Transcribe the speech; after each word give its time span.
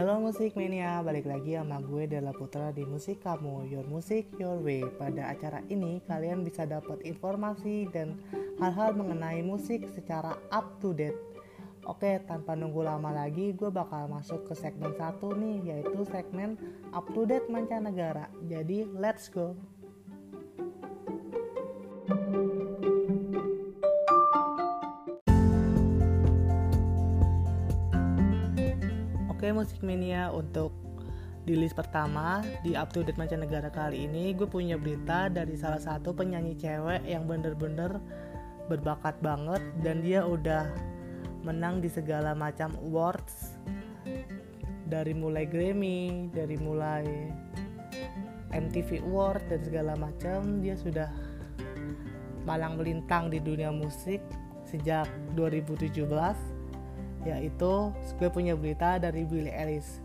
Halo 0.00 0.16
Musik 0.16 0.56
Mania, 0.56 1.04
balik 1.04 1.28
lagi 1.28 1.60
sama 1.60 1.76
gue 1.76 2.08
Dela 2.08 2.32
Putra 2.32 2.72
di 2.72 2.88
Musik 2.88 3.20
Kamu, 3.20 3.68
Your 3.68 3.84
Music 3.84 4.32
Your 4.40 4.56
Way. 4.56 4.88
Pada 4.96 5.28
acara 5.28 5.60
ini 5.68 6.00
kalian 6.08 6.40
bisa 6.40 6.64
dapat 6.64 7.04
informasi 7.04 7.84
dan 7.92 8.16
hal-hal 8.56 8.96
mengenai 8.96 9.44
musik 9.44 9.84
secara 9.92 10.40
up 10.48 10.80
to 10.80 10.96
date. 10.96 11.20
Oke, 11.84 12.16
tanpa 12.24 12.56
nunggu 12.56 12.80
lama 12.80 13.12
lagi, 13.12 13.52
gue 13.52 13.68
bakal 13.68 14.08
masuk 14.08 14.48
ke 14.48 14.56
segmen 14.56 14.96
satu 14.96 15.36
nih, 15.36 15.68
yaitu 15.68 16.00
segmen 16.08 16.56
up 16.96 17.04
to 17.12 17.28
date 17.28 17.52
mancanegara. 17.52 18.32
Jadi, 18.48 18.88
let's 18.96 19.28
go. 19.28 19.52
Musik 29.60 29.84
mania 29.84 30.32
untuk 30.32 30.72
di 31.44 31.52
list 31.52 31.76
pertama 31.76 32.40
di 32.64 32.72
up 32.72 32.96
to 32.96 33.04
date 33.04 33.20
mancanegara 33.20 33.68
kali 33.68 34.08
ini. 34.08 34.32
Gue 34.32 34.48
punya 34.48 34.80
berita 34.80 35.28
dari 35.28 35.52
salah 35.52 35.76
satu 35.76 36.16
penyanyi 36.16 36.56
cewek 36.56 37.04
yang 37.04 37.28
bener-bener 37.28 38.00
berbakat 38.72 39.20
banget 39.20 39.60
dan 39.84 40.00
dia 40.00 40.24
udah 40.24 40.64
menang 41.44 41.84
di 41.84 41.92
segala 41.92 42.32
macam 42.32 42.72
awards. 42.88 43.60
Dari 44.88 45.12
mulai 45.12 45.44
Grammy, 45.44 46.32
dari 46.32 46.56
mulai 46.56 47.04
MTV 48.56 49.04
Award 49.12 49.44
dan 49.52 49.60
segala 49.60 49.92
macam 50.00 50.64
dia 50.64 50.72
sudah 50.72 51.12
malang 52.48 52.80
melintang 52.80 53.28
di 53.28 53.44
dunia 53.44 53.68
musik 53.68 54.24
sejak 54.64 55.04
2017 55.36 56.00
yaitu 57.24 57.92
gue 58.16 58.28
punya 58.32 58.56
berita 58.56 58.96
dari 58.96 59.28
Billie 59.28 59.52
Eilish 59.52 60.00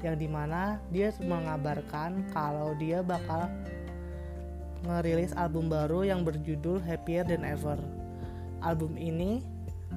yang 0.00 0.16
di 0.16 0.28
mana 0.28 0.80
dia 0.88 1.12
mengabarkan 1.20 2.24
kalau 2.32 2.72
dia 2.76 3.04
bakal 3.04 3.48
ngerilis 4.84 5.36
album 5.36 5.68
baru 5.68 6.08
yang 6.08 6.24
berjudul 6.24 6.80
Happier 6.80 7.28
Than 7.28 7.44
Ever. 7.44 7.76
Album 8.64 8.96
ini 8.96 9.44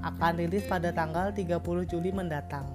akan 0.04 0.44
rilis 0.44 0.68
pada 0.68 0.92
tanggal 0.92 1.32
30 1.32 1.88
Juli 1.88 2.12
mendatang. 2.12 2.68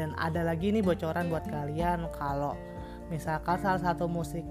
Dan 0.00 0.16
ada 0.16 0.40
lagi 0.40 0.72
nih 0.72 0.80
bocoran 0.80 1.28
buat 1.28 1.44
kalian 1.44 2.08
kalau 2.16 2.56
misalkan 3.12 3.60
salah 3.60 3.92
satu 3.92 4.08
musik 4.08 4.44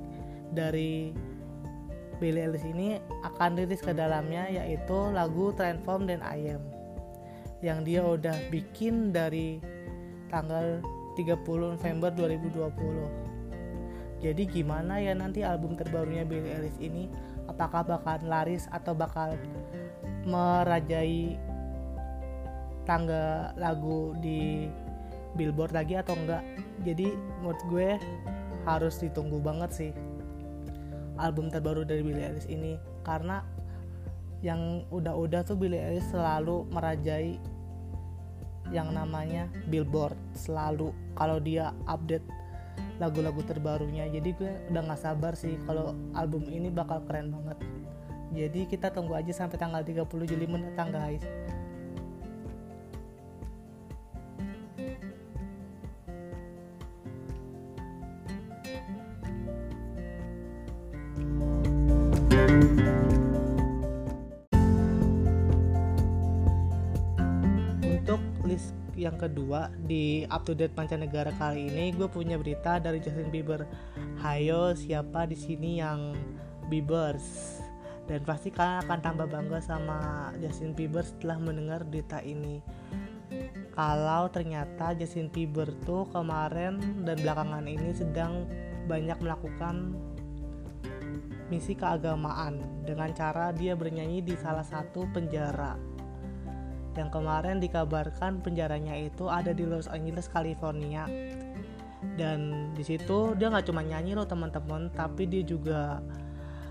dari 0.53 1.17
Billie 2.21 2.45
Eilish 2.45 2.69
ini 2.69 3.01
akan 3.25 3.57
rilis 3.57 3.81
ke 3.81 3.89
dalamnya 3.89 4.45
yaitu 4.53 5.09
lagu 5.09 5.49
Transform 5.57 6.05
dan 6.05 6.21
I 6.21 6.53
Am 6.53 6.78
yang 7.59 7.83
dia 7.83 8.05
udah 8.05 8.35
bikin 8.47 9.11
dari 9.11 9.59
tanggal 10.31 10.79
30 11.19 11.75
November 11.75 12.11
2020 12.15 13.29
jadi 14.19 14.43
gimana 14.43 14.99
ya 14.99 15.15
nanti 15.15 15.47
album 15.47 15.79
terbarunya 15.79 16.27
Billie 16.27 16.51
Eilish 16.51 16.79
ini? 16.83 17.07
Apakah 17.47 17.87
bakal 17.87 18.19
laris 18.27 18.67
atau 18.67 18.91
bakal 18.91 19.39
merajai 20.27 21.39
tangga 22.83 23.55
lagu 23.55 24.11
di 24.19 24.67
Billboard 25.39 25.71
lagi 25.71 25.95
atau 25.95 26.19
enggak? 26.19 26.43
Jadi 26.83 27.15
menurut 27.39 27.61
gue 27.71 27.89
harus 28.67 28.99
ditunggu 28.99 29.39
banget 29.39 29.71
sih 29.71 29.91
album 31.15 31.47
terbaru 31.47 31.87
dari 31.87 32.03
Billie 32.03 32.27
Eilish 32.27 32.51
ini. 32.51 32.75
Karena 33.07 33.39
yang 34.39 34.87
udah-udah 34.87 35.43
tuh 35.43 35.59
Billie 35.59 35.79
Eilish 35.79 36.15
selalu 36.15 36.67
merajai 36.71 37.35
yang 38.69 38.93
namanya 38.93 39.49
Billboard 39.67 40.15
selalu 40.37 40.93
kalau 41.17 41.41
dia 41.41 41.73
update 41.89 42.23
lagu-lagu 43.01 43.41
terbarunya. 43.43 44.07
Jadi 44.07 44.29
gue 44.35 44.51
udah 44.71 44.81
gak 44.93 45.01
sabar 45.01 45.33
sih 45.35 45.57
kalau 45.65 45.95
album 46.15 46.45
ini 46.47 46.71
bakal 46.71 47.03
keren 47.07 47.33
banget. 47.33 47.57
Jadi 48.29 48.69
kita 48.69 48.93
tunggu 48.93 49.17
aja 49.17 49.33
sampai 49.33 49.57
tanggal 49.57 49.81
30 49.81 50.05
Juli 50.05 50.45
mendatang 50.45 50.93
guys 50.93 51.25
kedua 69.19 69.67
di 69.75 70.23
up 70.31 70.47
to 70.47 70.55
date 70.55 70.71
mancanegara 70.79 71.35
kali 71.35 71.67
ini 71.67 71.91
gue 71.91 72.07
punya 72.07 72.39
berita 72.39 72.79
dari 72.79 73.03
Justin 73.03 73.27
Bieber. 73.27 73.67
Hayo 74.23 74.71
siapa 74.71 75.27
di 75.27 75.35
sini 75.35 75.83
yang 75.83 76.15
Biebers? 76.71 77.59
Dan 78.07 78.23
pasti 78.25 78.49
kalian 78.49 78.87
akan 78.87 78.99
tambah 79.03 79.27
bangga 79.27 79.59
sama 79.59 80.31
Justin 80.39 80.71
Bieber 80.71 81.03
setelah 81.03 81.37
mendengar 81.37 81.83
berita 81.83 82.23
ini. 82.23 82.63
Kalau 83.75 84.31
ternyata 84.33 84.97
Justin 84.97 85.29
Bieber 85.29 85.69
tuh 85.85 86.07
kemarin 86.09 86.79
dan 87.03 87.19
belakangan 87.19 87.67
ini 87.67 87.93
sedang 87.93 88.49
banyak 88.89 89.19
melakukan 89.21 89.93
misi 91.53 91.73
keagamaan 91.77 92.61
dengan 92.85 93.13
cara 93.13 93.53
dia 93.53 93.73
bernyanyi 93.73 94.21
di 94.21 94.33
salah 94.37 94.65
satu 94.65 95.05
penjara 95.13 95.77
yang 96.97 97.09
kemarin 97.13 97.61
dikabarkan 97.61 98.41
penjaranya 98.41 98.97
itu 98.97 99.29
ada 99.29 99.53
di 99.53 99.65
Los 99.67 99.85
Angeles, 99.91 100.29
California. 100.31 101.05
Dan 102.15 102.71
di 102.73 102.83
situ 102.83 103.35
dia 103.35 103.51
nggak 103.51 103.67
cuma 103.67 103.83
nyanyi 103.83 104.15
loh 104.15 104.25
teman-teman, 104.25 104.89
tapi 104.95 105.27
dia 105.27 105.43
juga 105.43 105.99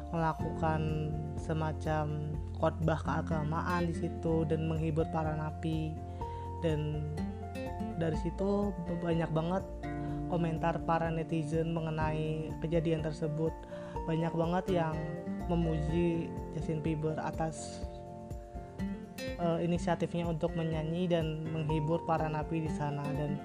melakukan 0.09 1.13
semacam 1.37 2.33
khotbah 2.57 3.01
keagamaan 3.05 3.87
di 3.87 3.95
situ 3.95 4.49
dan 4.49 4.67
menghibur 4.67 5.05
para 5.13 5.37
napi. 5.37 5.93
Dan 6.65 7.13
dari 8.01 8.17
situ 8.19 8.75
banyak 9.05 9.31
banget 9.31 9.65
komentar 10.29 10.81
para 10.85 11.09
netizen 11.09 11.73
mengenai 11.73 12.53
kejadian 12.61 13.05
tersebut. 13.05 13.53
Banyak 14.05 14.33
banget 14.33 14.81
yang 14.81 14.97
memuji 15.49 16.29
Justin 16.57 16.85
Bieber 16.85 17.17
atas 17.21 17.88
uh, 19.39 19.59
inisiatifnya 19.63 20.27
untuk 20.27 20.55
menyanyi 20.55 21.11
dan 21.11 21.47
menghibur 21.51 22.03
para 22.07 22.27
napi 22.27 22.65
di 22.67 22.71
sana. 22.73 23.05
Dan 23.15 23.39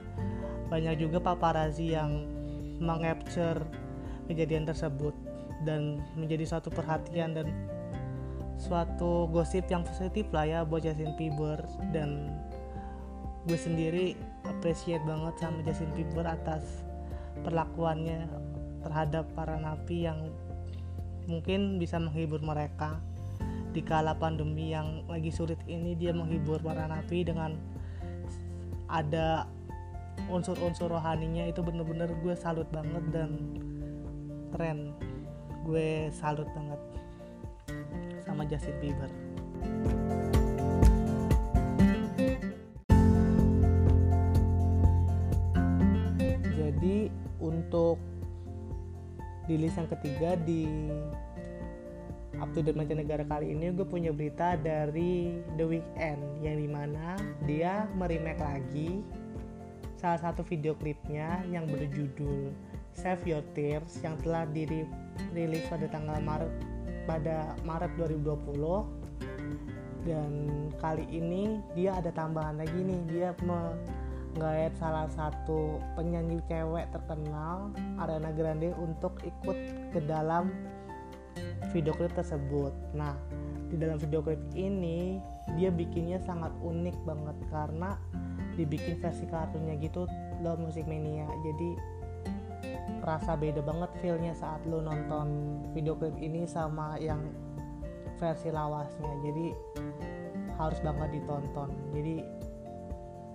banyak 0.69 0.99
juga 1.01 1.21
paparazzi 1.21 1.93
yang 1.93 2.25
mengcapture 2.81 3.61
kejadian 4.27 4.65
tersebut 4.65 5.13
dan 5.63 6.03
menjadi 6.17 6.43
suatu 6.47 6.73
perhatian 6.73 7.35
dan 7.37 7.47
suatu 8.59 9.27
gosip 9.31 9.67
yang 9.67 9.83
positif 9.83 10.29
lah 10.31 10.45
ya 10.47 10.59
buat 10.63 10.83
Justin 10.83 11.13
Bieber. 11.19 11.59
Dan 11.91 12.33
gue 13.43 13.59
sendiri 13.59 14.15
appreciate 14.47 15.03
banget 15.03 15.35
sama 15.39 15.59
Justin 15.67 15.91
Bieber 15.93 16.23
atas 16.23 16.83
perlakuannya 17.43 18.29
terhadap 18.83 19.25
para 19.35 19.57
napi 19.59 20.07
yang 20.07 20.31
mungkin 21.27 21.79
bisa 21.79 21.95
menghibur 21.99 22.43
mereka 22.43 22.99
di 23.73 23.81
kala 23.81 24.13
pandemi 24.13 24.69
yang 24.69 25.01
lagi 25.09 25.33
sulit 25.33 25.57
ini 25.65 25.97
dia 25.97 26.13
menghibur 26.13 26.61
para 26.61 26.85
napi 26.85 27.25
dengan 27.25 27.57
ada 28.85 29.49
unsur-unsur 30.29 30.93
rohaninya. 30.93 31.49
Itu 31.49 31.65
bener-bener 31.65 32.13
gue 32.21 32.37
salut 32.37 32.69
banget 32.69 33.01
dan 33.09 33.57
keren. 34.53 34.93
Gue 35.65 36.13
salut 36.13 36.45
banget 36.53 36.77
sama 38.21 38.45
Justin 38.45 38.77
Bieber. 38.77 39.09
Jadi 46.53 47.09
untuk 47.41 47.97
di 49.49 49.55
list 49.59 49.75
yang 49.75 49.89
ketiga 49.89 50.37
di 50.39 50.69
up 52.43 52.51
to 52.51 52.59
date 52.59 52.75
mancanegara 52.75 53.23
kali 53.23 53.55
ini 53.55 53.71
gue 53.71 53.87
punya 53.87 54.11
berita 54.11 54.59
dari 54.59 55.39
The 55.55 55.63
Weeknd 55.63 56.43
yang 56.43 56.59
di 56.59 56.67
mana 56.67 57.15
dia 57.47 57.87
meremake 57.95 58.43
lagi 58.43 58.99
salah 59.95 60.19
satu 60.19 60.43
video 60.43 60.75
klipnya 60.75 61.39
yang 61.47 61.63
berjudul 61.71 62.51
Save 62.91 63.23
Your 63.23 63.47
Tears 63.55 63.95
yang 64.03 64.19
telah 64.19 64.43
dirilis 64.51 65.63
pada 65.71 65.87
tanggal 65.87 66.19
Maret 66.19 66.51
pada 67.07 67.55
Maret 67.63 67.95
2020 67.95 70.03
dan 70.03 70.31
kali 70.83 71.07
ini 71.15 71.63
dia 71.79 71.95
ada 71.95 72.11
tambahan 72.11 72.59
lagi 72.59 72.75
nih 72.75 73.01
dia 73.07 73.29
menggait 73.39 74.75
salah 74.75 75.07
satu 75.15 75.79
penyanyi 75.95 76.43
cewek 76.51 76.91
terkenal 76.91 77.71
Ariana 78.03 78.35
Grande 78.35 78.75
untuk 78.75 79.15
ikut 79.23 79.55
ke 79.95 80.03
dalam 80.03 80.51
video 81.71 81.95
klip 81.95 82.11
tersebut. 82.17 82.73
Nah, 82.97 83.15
di 83.71 83.79
dalam 83.79 83.97
video 83.97 84.19
klip 84.21 84.41
ini 84.53 85.17
dia 85.55 85.69
bikinnya 85.71 86.19
sangat 86.21 86.51
unik 86.61 86.97
banget 87.07 87.37
karena 87.49 87.97
dibikin 88.53 89.01
versi 89.01 89.25
kartunnya 89.25 89.77
gitu 89.81 90.05
lo 90.43 90.53
musik 90.59 90.85
mania. 90.85 91.25
Jadi 91.41 91.69
rasa 93.03 93.35
beda 93.35 93.59
banget 93.59 93.91
feelnya 93.99 94.31
saat 94.31 94.63
lo 94.67 94.79
nonton 94.79 95.59
video 95.75 95.95
klip 95.97 96.15
ini 96.19 96.45
sama 96.45 96.99
yang 96.99 97.21
versi 98.21 98.53
lawasnya. 98.53 99.11
Jadi 99.25 99.45
harus 100.59 100.79
banget 100.85 101.09
ditonton. 101.17 101.69
Jadi 101.91 102.15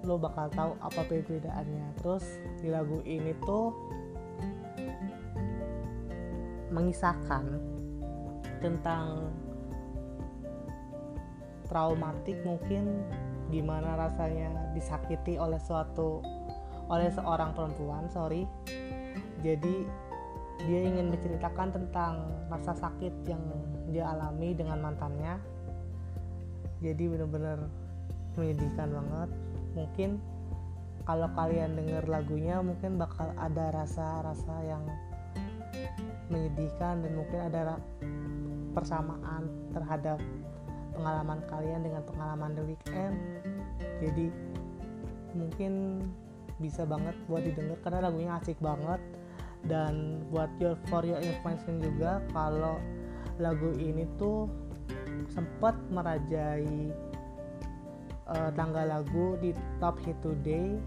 lo 0.07 0.17
bakal 0.17 0.47
tahu 0.55 0.73
apa 0.79 1.03
perbedaannya. 1.03 1.99
Terus 1.99 2.25
di 2.63 2.71
lagu 2.71 3.03
ini 3.03 3.35
tuh 3.43 3.75
mengisahkan 6.71 7.78
tentang 8.59 9.33
traumatik 11.69 12.41
mungkin 12.43 13.05
gimana 13.49 13.97
rasanya 13.97 14.73
disakiti 14.73 15.37
oleh 15.41 15.61
suatu 15.61 16.21
oleh 16.89 17.09
seorang 17.13 17.53
perempuan 17.53 18.09
sorry. 18.09 18.49
Jadi 19.45 19.85
dia 20.67 20.81
ingin 20.83 21.15
menceritakan 21.15 21.71
tentang 21.71 22.27
rasa 22.51 22.75
sakit 22.75 23.15
yang 23.29 23.41
dia 23.93 24.09
alami 24.11 24.57
dengan 24.57 24.83
mantannya. 24.83 25.39
Jadi 26.83 27.05
bener-bener 27.07 27.69
menyedihkan 28.35 28.89
banget. 28.91 29.31
Mungkin 29.77 30.11
kalau 31.07 31.29
kalian 31.33 31.79
dengar 31.79 32.05
lagunya 32.11 32.61
mungkin 32.61 33.01
bakal 33.01 33.33
ada 33.39 33.73
rasa-rasa 33.73 34.55
yang 34.67 34.85
menyedihkan 36.29 37.01
dan 37.01 37.13
mungkin 37.17 37.41
ada 37.49 37.81
persamaan 38.77 39.49
terhadap 39.73 40.19
pengalaman 40.97 41.39
kalian 41.47 41.81
dengan 41.87 42.03
pengalaman 42.03 42.57
The 42.59 42.65
Weekend 42.67 43.17
jadi 44.03 44.27
mungkin 45.35 46.03
bisa 46.59 46.83
banget 46.83 47.15
buat 47.31 47.43
didengar 47.47 47.79
karena 47.87 48.11
lagunya 48.11 48.33
asik 48.39 48.59
banget. 48.59 48.99
Dan 49.67 50.23
buat 50.31 50.55
your 50.63 50.79
for 50.87 51.03
your 51.03 51.19
information 51.19 51.83
juga 51.83 52.23
kalau 52.31 52.79
lagu 53.43 53.75
ini 53.75 54.07
tuh 54.15 54.47
sempat 55.35 55.75
merajai 55.91 56.95
uh, 58.31 58.51
tanggal 58.55 58.87
lagu 58.87 59.35
di 59.43 59.51
top 59.83 59.99
hit 60.07 60.15
today 60.23 60.79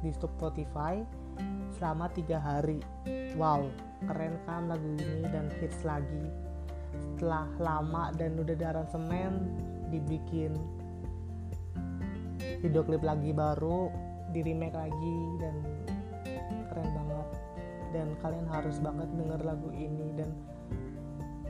di 0.00 0.10
Spotify 0.16 1.04
selama 1.76 2.08
tiga 2.16 2.40
hari. 2.40 2.80
Wow 3.36 3.68
keren 4.08 4.34
kan 4.48 4.66
lagu 4.66 4.98
ini 4.98 5.22
dan 5.30 5.46
hits 5.62 5.86
lagi 5.86 6.26
setelah 6.92 7.46
lama 7.58 8.10
dan 8.18 8.36
udah 8.36 8.54
di 8.54 8.64
aransemen 8.64 9.32
dibikin 9.92 10.56
video 12.62 12.82
klip 12.82 13.02
lagi 13.02 13.30
baru 13.34 13.90
di 14.32 14.40
remake 14.40 14.74
lagi 14.74 15.18
dan 15.38 15.54
keren 16.72 16.88
banget. 16.96 17.28
Dan 17.92 18.08
kalian 18.24 18.48
harus 18.48 18.80
banget 18.80 19.06
denger 19.12 19.40
lagu 19.44 19.68
ini 19.76 20.16
dan 20.16 20.32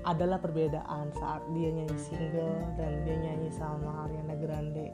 adalah 0.02 0.42
perbedaan 0.42 1.14
saat 1.14 1.46
dia 1.54 1.70
nyanyi 1.70 1.98
single 2.02 2.58
dan 2.74 3.06
dia 3.06 3.16
nyanyi 3.22 3.48
sama 3.54 4.08
Ariana 4.08 4.34
Grande. 4.34 4.90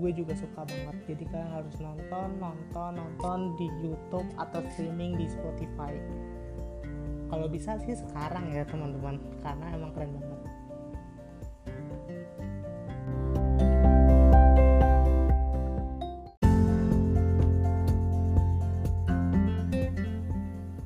Gue 0.00 0.08
juga 0.16 0.32
suka 0.32 0.64
banget. 0.64 0.96
Jadi 1.04 1.28
kalian 1.28 1.52
harus 1.52 1.76
nonton 1.76 2.40
nonton 2.40 2.96
nonton 2.96 3.52
di 3.60 3.68
YouTube 3.84 4.24
atau 4.40 4.64
streaming 4.72 5.20
di 5.20 5.28
Spotify 5.28 5.92
kalau 7.32 7.48
bisa 7.48 7.80
sih 7.80 7.96
sekarang 7.96 8.52
ya 8.52 8.60
teman-teman. 8.68 9.16
Karena 9.40 9.66
emang 9.72 9.96
keren 9.96 10.12
banget. 10.20 10.40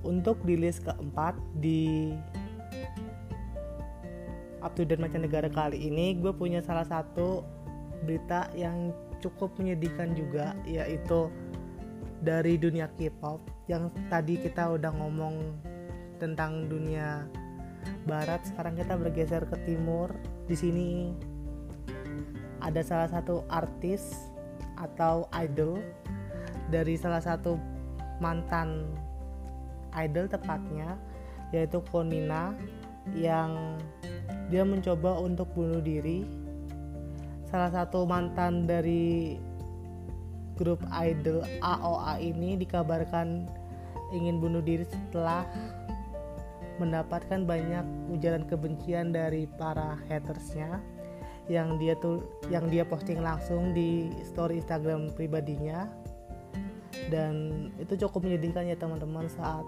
Untuk 0.06 0.38
di 0.46 0.54
list 0.54 0.87
keempat 0.87 1.34
di 1.58 2.14
up 4.62 4.78
to 4.78 4.87
date 4.87 5.02
mancanegara 5.02 5.50
kali 5.50 5.90
ini 5.90 6.14
gue 6.14 6.31
punya 6.31 6.62
salah 6.62 6.87
satu 6.87 7.43
berita 8.06 8.50
yang 8.54 8.94
cukup 9.19 9.54
menyedihkan 9.58 10.14
juga 10.14 10.54
yaitu 10.66 11.31
dari 12.22 12.58
dunia 12.58 12.90
K-pop 12.98 13.38
yang 13.70 13.90
tadi 14.10 14.38
kita 14.43 14.75
udah 14.75 14.90
ngomong 14.98 15.54
tentang 16.19 16.67
dunia 16.67 17.25
barat. 18.09 18.43
Sekarang 18.45 18.75
kita 18.75 18.99
bergeser 18.99 19.47
ke 19.47 19.57
timur. 19.69 20.11
Di 20.51 20.57
sini 20.57 21.13
ada 22.61 22.81
salah 22.83 23.09
satu 23.11 23.45
artis 23.53 24.33
atau 24.77 25.29
idol 25.33 25.81
dari 26.69 26.99
salah 26.99 27.23
satu 27.23 27.57
mantan 28.19 28.91
idol 29.97 30.29
tepatnya 30.29 30.99
yaitu 31.55 31.81
Konina 31.89 32.53
yang 33.15 33.79
dia 34.51 34.67
mencoba 34.67 35.23
untuk 35.23 35.47
bunuh 35.55 35.79
diri. 35.79 36.27
Salah 37.47 37.71
satu 37.71 38.03
mantan 38.03 38.67
dari 38.67 39.39
grup 40.59 40.83
idol 40.91 41.47
AOA 41.63 42.19
ini 42.19 42.59
dikabarkan 42.59 43.47
ingin 44.11 44.43
bunuh 44.43 44.65
diri 44.65 44.83
setelah 44.87 45.47
mendapatkan 46.78 47.44
banyak 47.44 47.84
ujaran 48.12 48.44
kebencian 48.44 49.11
dari 49.12 49.49
para 49.56 49.96
hatersnya 50.08 50.81
yang 51.46 51.78
dia 51.78 51.94
tuh 51.99 52.26
yang 52.50 52.67
dia 52.67 52.82
posting 52.82 53.23
langsung 53.23 53.70
di 53.70 54.11
story 54.26 54.62
Instagram 54.62 55.14
pribadinya. 55.14 55.87
Dan 57.06 57.69
itu 57.78 57.94
cukup 58.06 58.26
menyedihkan 58.26 58.67
ya 58.67 58.75
teman-teman 58.75 59.31
saat 59.31 59.62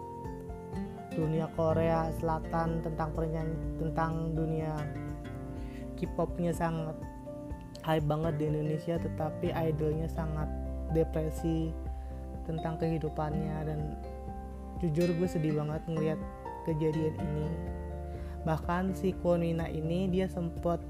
dunia 1.14 1.50
Korea 1.54 2.10
Selatan 2.18 2.82
tentang 2.82 3.10
pernyanyi 3.10 3.58
tentang 3.78 4.38
dunia 4.38 4.74
K-popnya 5.98 6.54
sangat 6.54 6.94
hype 7.82 8.06
banget 8.06 8.38
di 8.38 8.44
Indonesia 8.54 8.94
tetapi 9.02 9.50
idolnya 9.50 10.06
sangat 10.06 10.46
depresi 10.94 11.74
tentang 12.46 12.78
kehidupannya. 12.78 13.56
Dan 13.66 13.98
jujur 14.78 15.10
gue 15.10 15.28
sedih 15.28 15.58
banget 15.58 15.82
ngelihat 15.90 16.20
kejadian 16.68 17.16
ini. 17.16 17.48
Bahkan 18.44 18.92
si 18.92 19.16
Konina 19.24 19.66
ini 19.68 20.08
dia 20.12 20.28
sempat 20.28 20.84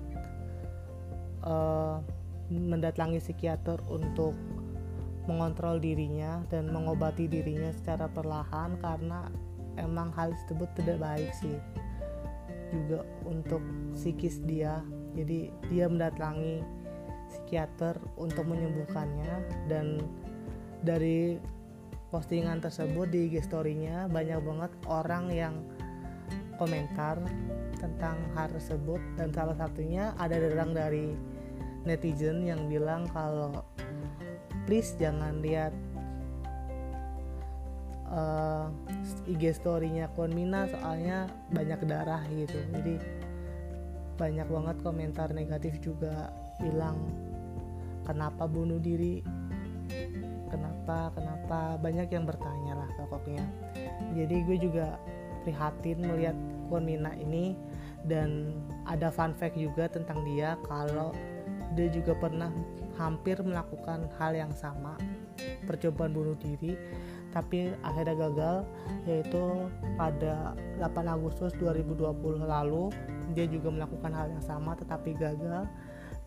uh, 1.46 2.02
mendatangi 2.50 3.22
psikiater 3.22 3.78
untuk 3.86 4.34
mengontrol 5.28 5.76
dirinya 5.76 6.40
dan 6.48 6.72
mengobati 6.72 7.28
dirinya 7.28 7.68
secara 7.76 8.08
perlahan 8.08 8.80
karena 8.80 9.28
emang 9.76 10.08
hal 10.16 10.32
tersebut 10.32 10.68
tidak 10.80 10.98
baik 11.04 11.30
sih 11.36 11.56
juga 12.72 13.04
untuk 13.28 13.60
psikis 13.96 14.40
dia. 14.44 14.80
Jadi 15.16 15.52
dia 15.68 15.88
mendatangi 15.88 16.64
psikiater 17.28 18.00
untuk 18.16 18.48
menyembuhkannya 18.48 19.68
dan 19.68 20.00
dari 20.80 21.36
postingan 22.08 22.64
tersebut 22.64 23.12
di 23.12 23.28
IG 23.28 23.44
story-nya 23.44 24.08
banyak 24.08 24.40
banget 24.40 24.72
orang 24.88 25.28
yang 25.28 25.54
komentar 26.58 27.22
tentang 27.78 28.18
hal 28.34 28.50
tersebut. 28.50 29.00
Dan 29.14 29.30
salah 29.30 29.56
satunya 29.56 30.12
ada 30.18 30.36
datang 30.36 30.74
dari 30.74 31.14
netizen 31.86 32.44
yang 32.44 32.66
bilang 32.66 33.06
kalau 33.14 33.64
please 34.68 34.92
jangan 35.00 35.40
lihat 35.40 35.72
uh, 38.12 38.68
eh, 39.28 39.32
IG 39.32 39.56
story-nya 39.56 40.12
Konmina 40.12 40.68
soalnya 40.68 41.30
banyak 41.54 41.80
darah 41.88 42.20
gitu. 42.28 42.58
Jadi 42.74 42.98
banyak 44.18 44.48
banget 44.50 44.76
komentar 44.82 45.30
negatif 45.30 45.78
juga 45.78 46.34
bilang 46.58 46.98
kenapa 48.02 48.50
bunuh 48.50 48.82
diri? 48.82 49.22
Kenapa 50.48 51.12
kenapa? 51.14 51.78
Banyak 51.78 52.08
yang 52.10 52.24
bertanya 52.26 52.84
lah 52.84 52.90
pokoknya. 52.98 53.44
Jadi 54.16 54.36
gue 54.48 54.58
juga 54.58 54.96
prihatin 55.48 56.04
melihat 56.04 56.36
Konmina 56.68 57.16
ini. 57.16 57.56
Dan 58.04 58.52
ada 58.84 59.08
fun 59.08 59.32
fact 59.32 59.56
juga 59.56 59.88
tentang 59.88 60.20
dia 60.28 60.60
kalau 60.68 61.16
dia 61.72 61.88
juga 61.88 62.12
pernah 62.12 62.52
hampir 63.00 63.40
melakukan 63.40 64.08
hal 64.16 64.32
yang 64.36 64.52
sama 64.54 64.96
percobaan 65.68 66.10
bunuh 66.10 66.34
diri 66.40 66.74
tapi 67.30 67.70
akhirnya 67.84 68.16
gagal 68.16 68.56
yaitu 69.04 69.68
pada 70.00 70.56
8 70.80 71.14
Agustus 71.14 71.52
2020 71.60 72.16
lalu 72.42 72.88
dia 73.36 73.44
juga 73.44 73.68
melakukan 73.68 74.12
hal 74.16 74.32
yang 74.32 74.44
sama 74.44 74.72
tetapi 74.74 75.12
gagal. 75.16 75.68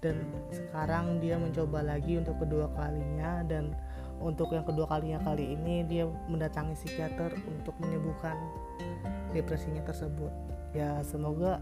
Dan 0.02 0.26
sekarang 0.50 1.22
dia 1.22 1.38
mencoba 1.38 1.86
lagi 1.86 2.18
untuk 2.18 2.42
kedua 2.42 2.74
kalinya 2.74 3.46
dan 3.46 3.78
untuk 4.18 4.50
yang 4.54 4.66
kedua 4.66 4.90
kalinya 4.90 5.22
kali 5.22 5.54
ini 5.54 5.86
dia 5.86 6.10
mendatangi 6.26 6.74
psikiater 6.74 7.34
untuk 7.46 7.74
menyembuhkan 7.82 8.34
depresinya 9.32 9.84
tersebut. 9.84 10.32
Ya 10.72 11.04
semoga 11.04 11.60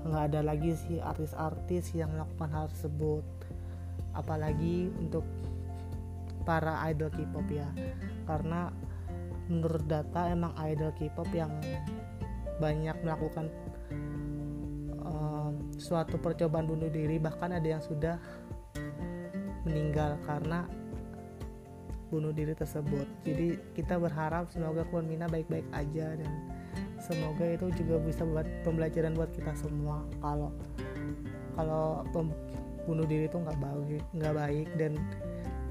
nggak 0.00 0.32
ada 0.32 0.40
lagi 0.40 0.72
sih 0.76 0.96
artis-artis 1.00 1.92
yang 1.92 2.12
melakukan 2.14 2.50
hal 2.52 2.66
tersebut. 2.72 3.24
Apalagi 4.16 4.90
untuk 4.96 5.24
para 6.44 6.80
idol 6.88 7.12
K-pop 7.12 7.46
ya. 7.52 7.68
Karena 8.24 8.72
menurut 9.50 9.84
data 9.90 10.30
emang 10.30 10.54
idol 10.62 10.94
K-pop 10.94 11.28
yang 11.34 11.52
banyak 12.60 12.96
melakukan 13.02 13.48
um, 15.00 15.72
suatu 15.80 16.20
percobaan 16.20 16.68
bunuh 16.68 16.92
diri 16.92 17.16
bahkan 17.16 17.56
ada 17.56 17.64
yang 17.64 17.82
sudah 17.82 18.20
meninggal 19.64 20.16
karena 20.24 20.68
bunuh 22.10 22.34
diri 22.34 22.52
tersebut. 22.52 23.06
Jadi 23.22 23.56
kita 23.72 23.96
berharap 23.96 24.50
semoga 24.50 24.82
Kwon 24.90 25.06
Mina 25.06 25.30
baik-baik 25.30 25.64
aja 25.70 26.18
dan 26.18 26.30
semoga 26.98 27.46
itu 27.46 27.70
juga 27.78 28.02
bisa 28.02 28.26
buat 28.26 28.44
pembelajaran 28.66 29.14
buat 29.14 29.30
kita 29.30 29.54
semua. 29.56 30.02
Kalau 30.18 30.50
kalau 31.54 32.02
bunuh 32.84 33.06
diri 33.06 33.30
itu 33.30 33.38
nggak 33.38 33.58
baik 33.62 34.02
nggak 34.18 34.34
baik 34.34 34.68
dan 34.74 34.98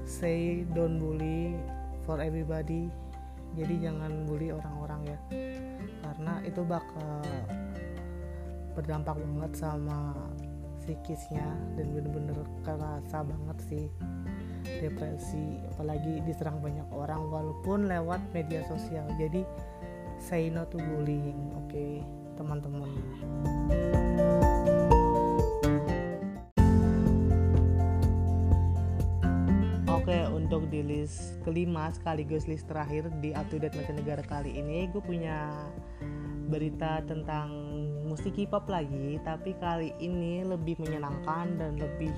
say 0.08 0.64
don't 0.72 0.96
bully 0.96 1.54
for 2.08 2.18
everybody. 2.18 2.88
Jadi 3.54 3.82
jangan 3.82 4.24
bully 4.24 4.50
orang-orang 4.50 5.00
ya. 5.12 5.18
Karena 6.00 6.40
itu 6.46 6.64
bakal 6.64 7.22
berdampak 8.72 9.18
banget 9.18 9.52
sama 9.60 10.14
psikisnya 10.80 11.44
dan 11.76 11.92
bener-bener 11.92 12.38
kerasa 12.64 13.20
banget 13.20 13.58
sih 13.68 13.86
depresi 14.64 15.60
apalagi 15.74 16.20
diserang 16.24 16.60
banyak 16.60 16.86
orang 16.92 17.28
walaupun 17.28 17.88
lewat 17.88 18.20
media 18.32 18.64
sosial. 18.68 19.06
Jadi 19.16 19.44
say 20.20 20.52
no 20.52 20.68
to 20.68 20.76
bullying 20.76 21.52
oke 21.56 21.68
okay, 21.72 22.04
teman-teman. 22.36 22.90
Oke 29.90 30.16
untuk 30.32 30.66
di 30.68 30.80
list 30.82 31.38
kelima 31.44 31.88
sekaligus 31.92 32.48
list 32.50 32.66
terakhir 32.66 33.08
di 33.20 33.30
up 33.36 33.46
to 33.52 33.60
date 33.60 33.76
mancanegara 33.76 34.24
kali 34.26 34.58
ini 34.58 34.90
gue 34.90 35.00
punya 35.00 35.50
berita 36.50 36.98
tentang 37.06 37.54
musik 38.10 38.34
K-pop 38.34 38.66
lagi 38.66 39.22
tapi 39.22 39.54
kali 39.62 39.94
ini 40.02 40.42
lebih 40.42 40.82
menyenangkan 40.82 41.54
dan 41.54 41.78
lebih 41.78 42.10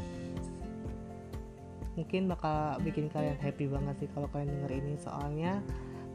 mungkin 1.93 2.25
bakal 2.29 2.81
bikin 2.81 3.13
kalian 3.13 3.37
happy 3.37 3.69
banget 3.69 3.95
sih 4.05 4.09
kalau 4.13 4.29
kalian 4.33 4.49
denger 4.49 4.73
ini. 4.81 4.95
Soalnya 5.01 5.61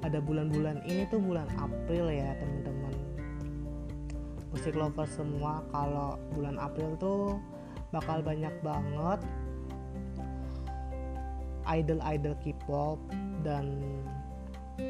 pada 0.02 0.22
bulan-bulan 0.22 0.86
ini 0.86 1.06
tuh 1.10 1.22
bulan 1.22 1.46
April 1.58 2.10
ya 2.10 2.34
teman-teman. 2.38 2.96
Musik 4.54 4.74
lover 4.74 5.06
semua 5.10 5.62
kalau 5.70 6.18
bulan 6.34 6.58
April 6.58 6.98
tuh 6.98 7.38
bakal 7.94 8.26
banyak 8.26 8.54
banget 8.66 9.22
idol-idol 11.68 12.34
K-pop 12.42 12.98
dan 13.44 13.76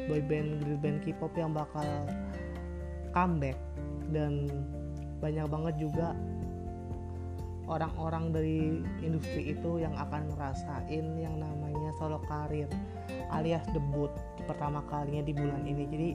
boyband 0.06 0.62
girl 0.62 0.78
band 0.78 0.98
K-pop 1.02 1.32
yang 1.34 1.52
bakal 1.52 1.88
comeback. 3.12 3.58
Dan 4.08 4.48
banyak 5.20 5.44
banget 5.50 5.74
juga 5.82 6.16
orang-orang 7.68 8.32
dari 8.32 8.80
industri 9.04 9.52
itu 9.52 9.78
yang 9.78 9.92
akan 9.94 10.32
ngerasain 10.32 11.04
yang 11.20 11.36
namanya 11.36 11.92
solo 12.00 12.18
karir 12.24 12.66
alias 13.28 13.62
debut 13.76 14.08
pertama 14.48 14.80
kalinya 14.88 15.20
di 15.20 15.36
bulan 15.36 15.62
ini. 15.68 15.84
Jadi 15.84 16.10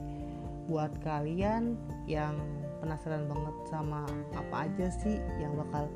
buat 0.66 0.90
kalian 1.06 1.78
yang 2.10 2.34
penasaran 2.82 3.30
banget 3.30 3.56
sama 3.70 4.04
apa 4.34 4.68
aja 4.68 4.90
sih 4.90 5.16
yang 5.38 5.54
bakal 5.56 5.86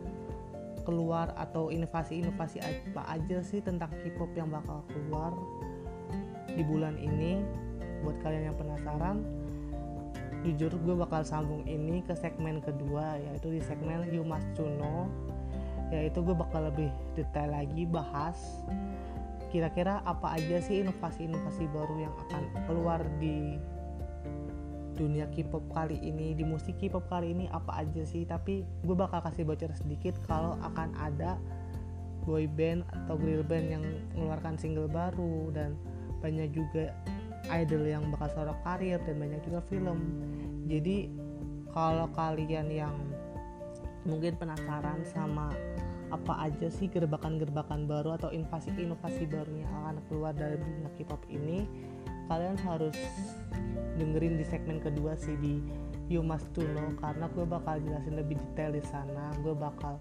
keluar 0.88 1.29
atau 1.37 1.69
inovasi-inovasi 1.69 2.65
apa 2.65 3.03
aja 3.12 3.45
sih 3.45 3.61
tentang 3.61 3.93
K-pop 3.93 4.33
yang 4.33 4.49
bakal 4.49 4.81
keluar 4.88 5.37
di 6.49 6.65
bulan 6.65 6.97
ini 6.97 7.45
buat 8.00 8.17
kalian 8.25 8.53
yang 8.53 8.57
penasaran 8.57 9.21
jujur 10.47 10.71
gue 10.81 10.95
bakal 10.97 11.27
sambung 11.27 11.67
ini 11.69 12.00
ke 12.07 12.15
segmen 12.15 12.62
kedua 12.62 13.21
yaitu 13.21 13.53
di 13.53 13.61
segmen 13.61 14.07
You 14.09 14.25
Must 14.25 14.49
To 14.57 14.65
Know 14.65 15.11
yaitu 15.88 16.21
gue 16.21 16.37
bakal 16.37 16.68
lebih 16.68 16.92
detail 17.16 17.52
lagi 17.52 17.88
bahas 17.88 18.37
kira-kira 19.49 20.04
apa 20.04 20.37
aja 20.37 20.61
sih 20.61 20.85
inovasi-inovasi 20.85 21.64
baru 21.73 21.97
yang 22.04 22.14
akan 22.28 22.42
keluar 22.68 23.00
di 23.16 23.57
dunia 24.99 25.30
K-pop 25.30 25.62
kali 25.73 25.97
ini 26.02 26.35
di 26.35 26.42
musik 26.42 26.76
K-pop 26.83 27.07
kali 27.07 27.33
ini 27.33 27.47
apa 27.54 27.87
aja 27.87 28.02
sih? 28.02 28.26
Tapi 28.26 28.66
gue 28.83 28.97
bakal 28.99 29.23
kasih 29.23 29.47
bocor 29.47 29.71
sedikit 29.73 30.18
kalau 30.26 30.59
akan 30.61 30.90
ada 30.99 31.38
boy 32.26 32.45
band 32.45 32.85
atau 32.92 33.16
girl 33.16 33.47
band 33.47 33.66
yang 33.78 33.85
mengeluarkan 34.12 34.59
single 34.59 34.90
baru 34.90 35.54
dan 35.54 35.78
banyak 36.18 36.50
juga 36.50 36.92
idol 37.54 37.87
yang 37.87 38.11
bakal 38.11 38.28
sorok 38.35 38.59
karir 38.66 38.99
dan 39.07 39.16
banyak 39.16 39.40
juga 39.47 39.62
film. 39.71 39.99
Jadi 40.66 41.09
kalau 41.73 42.11
kalian 42.12 42.68
yang 42.68 42.92
mungkin 44.04 44.35
penasaran 44.37 45.07
sama 45.07 45.54
apa 46.09 46.49
aja 46.49 46.73
sih 46.73 46.88
gerbakan-gerbakan 46.88 47.85
baru 47.85 48.17
atau 48.17 48.33
inovasi-inovasi 48.33 49.29
baru 49.29 49.53
yang 49.53 49.73
akan 49.85 49.97
keluar 50.09 50.33
dari 50.33 50.57
dunia 50.57 50.88
K-pop 50.97 51.21
ini? 51.29 51.69
Kalian 52.29 52.57
harus 52.65 52.97
dengerin 53.97 54.37
di 54.37 54.45
segmen 54.45 54.81
kedua 54.81 55.17
sih 55.17 55.37
di 55.41 55.61
You 56.09 56.25
Must 56.25 56.49
To 56.57 56.65
Know 56.65 56.97
karena 56.97 57.29
gue 57.33 57.45
bakal 57.45 57.81
jelasin 57.85 58.17
lebih 58.17 58.41
detail 58.41 58.73
di 58.73 58.85
sana. 58.85 59.33
Gue 59.45 59.53
bakal 59.53 60.00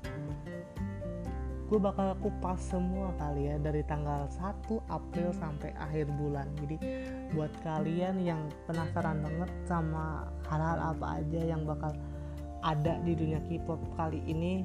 gue 1.68 1.80
bakal 1.84 2.16
kupas 2.24 2.64
semua 2.64 3.12
kali 3.20 3.52
ya 3.52 3.60
dari 3.60 3.84
tanggal 3.84 4.24
1 4.32 4.88
April 4.88 5.36
sampai 5.36 5.76
akhir 5.76 6.08
bulan. 6.16 6.48
Jadi 6.64 6.80
buat 7.36 7.52
kalian 7.60 8.24
yang 8.24 8.48
penasaran 8.64 9.20
banget 9.20 9.52
sama 9.68 10.32
hal-hal 10.48 10.96
apa 10.96 11.20
aja 11.20 11.42
yang 11.44 11.68
bakal 11.68 11.92
ada 12.64 12.96
di 13.04 13.14
dunia 13.16 13.44
K-pop 13.44 13.80
kali 14.00 14.24
ini 14.24 14.64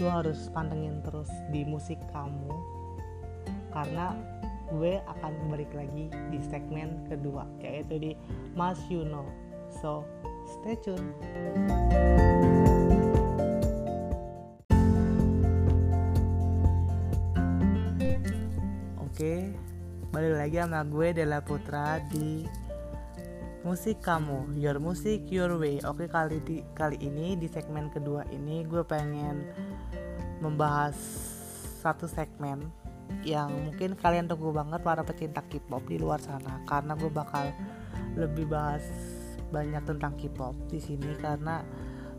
lu 0.00 0.08
harus 0.08 0.48
pantengin 0.56 1.04
terus 1.04 1.28
di 1.52 1.60
musik 1.68 2.00
kamu 2.08 2.48
karena 3.68 4.16
gue 4.72 4.96
akan 5.04 5.32
balik 5.52 5.68
lagi 5.76 6.08
di 6.32 6.40
segmen 6.40 7.04
kedua 7.04 7.44
yaitu 7.60 8.00
di 8.00 8.12
Mas 8.56 8.80
You 8.88 9.04
Know 9.04 9.28
so 9.68 10.08
stay 10.48 10.80
tune. 10.80 11.12
Oke 19.04 19.52
balik 20.16 20.34
lagi 20.40 20.56
sama 20.64 20.80
gue 20.88 21.12
Dela 21.12 21.44
Putra 21.44 22.00
di 22.08 22.48
musik 23.60 24.00
kamu 24.00 24.56
your 24.56 24.80
music 24.80 25.28
your 25.28 25.60
way. 25.60 25.76
Oke 25.84 26.08
kali 26.08 26.40
di 26.40 26.64
kali 26.72 26.96
ini 27.04 27.36
di 27.36 27.52
segmen 27.52 27.92
kedua 27.92 28.24
ini 28.32 28.64
gue 28.64 28.80
pengen 28.80 29.44
membahas 30.40 30.96
satu 31.80 32.08
segmen 32.08 32.68
yang 33.26 33.50
mungkin 33.68 33.98
kalian 33.98 34.30
tunggu 34.30 34.54
banget 34.54 34.80
para 34.80 35.02
pecinta 35.04 35.42
K-pop 35.44 35.82
di 35.88 36.00
luar 36.00 36.22
sana 36.22 36.62
karena 36.64 36.96
gue 36.96 37.10
bakal 37.10 37.52
lebih 38.14 38.48
bahas 38.48 38.84
banyak 39.50 39.82
tentang 39.82 40.14
K-pop 40.16 40.54
di 40.70 40.78
sini 40.78 41.16
karena 41.18 41.60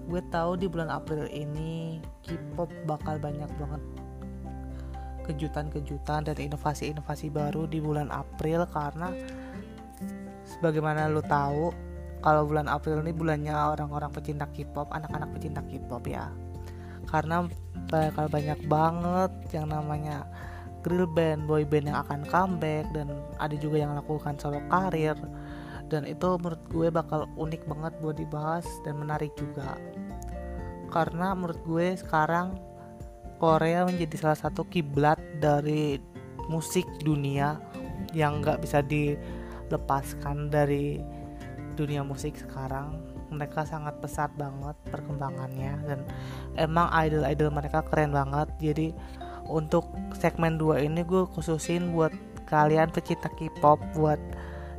gue 0.06 0.22
tahu 0.34 0.60
di 0.60 0.68
bulan 0.68 0.92
April 0.92 1.26
ini 1.32 2.04
K-pop 2.26 2.70
bakal 2.86 3.18
banyak 3.18 3.50
banget 3.56 3.82
kejutan-kejutan 5.22 6.28
dan 6.28 6.38
inovasi-inovasi 6.38 7.30
baru 7.32 7.70
di 7.70 7.80
bulan 7.80 8.10
April 8.12 8.68
karena 8.68 9.14
sebagaimana 10.44 11.08
lo 11.08 11.24
tahu 11.24 11.72
kalau 12.22 12.46
bulan 12.46 12.70
April 12.70 13.02
ini 13.02 13.14
bulannya 13.18 13.50
orang-orang 13.50 14.14
pecinta 14.14 14.46
K-pop, 14.46 14.94
anak-anak 14.94 15.34
pecinta 15.34 15.66
K-pop 15.66 16.06
ya. 16.06 16.30
Karena 17.10 17.46
bakal 17.88 18.28
banyak 18.32 18.60
banget 18.66 19.32
yang 19.52 19.70
namanya 19.70 20.28
girl 20.82 21.06
band, 21.06 21.46
boy 21.46 21.62
band 21.66 21.92
yang 21.94 22.00
akan 22.02 22.26
comeback 22.26 22.90
dan 22.94 23.14
ada 23.38 23.56
juga 23.58 23.86
yang 23.86 23.94
lakukan 23.94 24.34
solo 24.42 24.62
karir 24.70 25.16
dan 25.92 26.08
itu 26.08 26.40
menurut 26.40 26.64
gue 26.72 26.88
bakal 26.88 27.28
unik 27.36 27.68
banget 27.68 27.94
buat 28.00 28.16
dibahas 28.16 28.64
dan 28.88 28.96
menarik 28.96 29.36
juga. 29.36 29.76
Karena 30.88 31.36
menurut 31.36 31.60
gue 31.68 32.00
sekarang 32.00 32.56
Korea 33.44 33.84
menjadi 33.84 34.16
salah 34.16 34.40
satu 34.40 34.64
kiblat 34.72 35.20
dari 35.44 36.00
musik 36.48 36.88
dunia 37.04 37.60
yang 38.16 38.40
nggak 38.40 38.64
bisa 38.64 38.80
dilepaskan 38.80 40.48
dari 40.48 41.04
dunia 41.76 42.08
musik 42.08 42.40
sekarang 42.40 43.11
mereka 43.32 43.64
sangat 43.64 43.98
pesat 44.04 44.30
banget 44.36 44.76
perkembangannya 44.92 45.74
dan 45.88 46.00
emang 46.60 46.92
idol-idol 46.92 47.50
mereka 47.50 47.82
keren 47.88 48.12
banget. 48.12 48.48
Jadi 48.60 48.88
untuk 49.48 49.88
segmen 50.20 50.60
2 50.60 50.86
ini 50.86 51.02
gue 51.08 51.26
khususin 51.32 51.96
buat 51.96 52.14
kalian 52.52 52.92
pecinta 52.92 53.32
K-pop 53.32 53.80
buat 53.96 54.20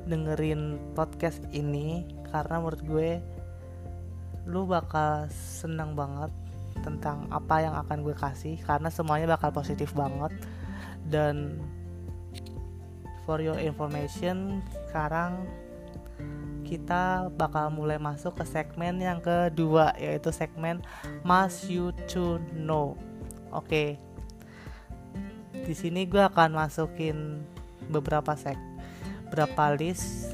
dengerin 0.04 0.92
podcast 0.92 1.40
ini 1.56 2.04
karena 2.28 2.60
menurut 2.60 2.82
gue 2.84 3.10
lu 4.44 4.66
bakal 4.66 5.30
seneng 5.32 5.94
banget 5.94 6.30
tentang 6.82 7.30
apa 7.30 7.62
yang 7.62 7.74
akan 7.78 8.02
gue 8.02 8.16
kasih 8.16 8.58
karena 8.66 8.90
semuanya 8.90 9.30
bakal 9.38 9.54
positif 9.54 9.94
banget. 9.96 10.32
Dan 11.08 11.60
for 13.22 13.38
your 13.38 13.58
information 13.58 14.60
sekarang 14.90 15.46
kita 16.62 17.28
bakal 17.36 17.68
mulai 17.68 18.00
masuk 18.00 18.32
ke 18.40 18.44
segmen 18.48 18.96
yang 18.96 19.20
kedua 19.20 19.92
yaitu 20.00 20.32
segmen 20.32 20.80
must 21.20 21.68
you 21.68 21.92
to 22.08 22.40
know. 22.56 22.96
Oke. 23.52 23.68
Okay. 23.68 23.88
Di 25.62 25.74
sini 25.76 26.08
gue 26.08 26.22
akan 26.24 26.56
masukin 26.56 27.44
beberapa 27.92 28.32
seg 28.34 28.56
beberapa 29.28 29.76
list 29.76 30.32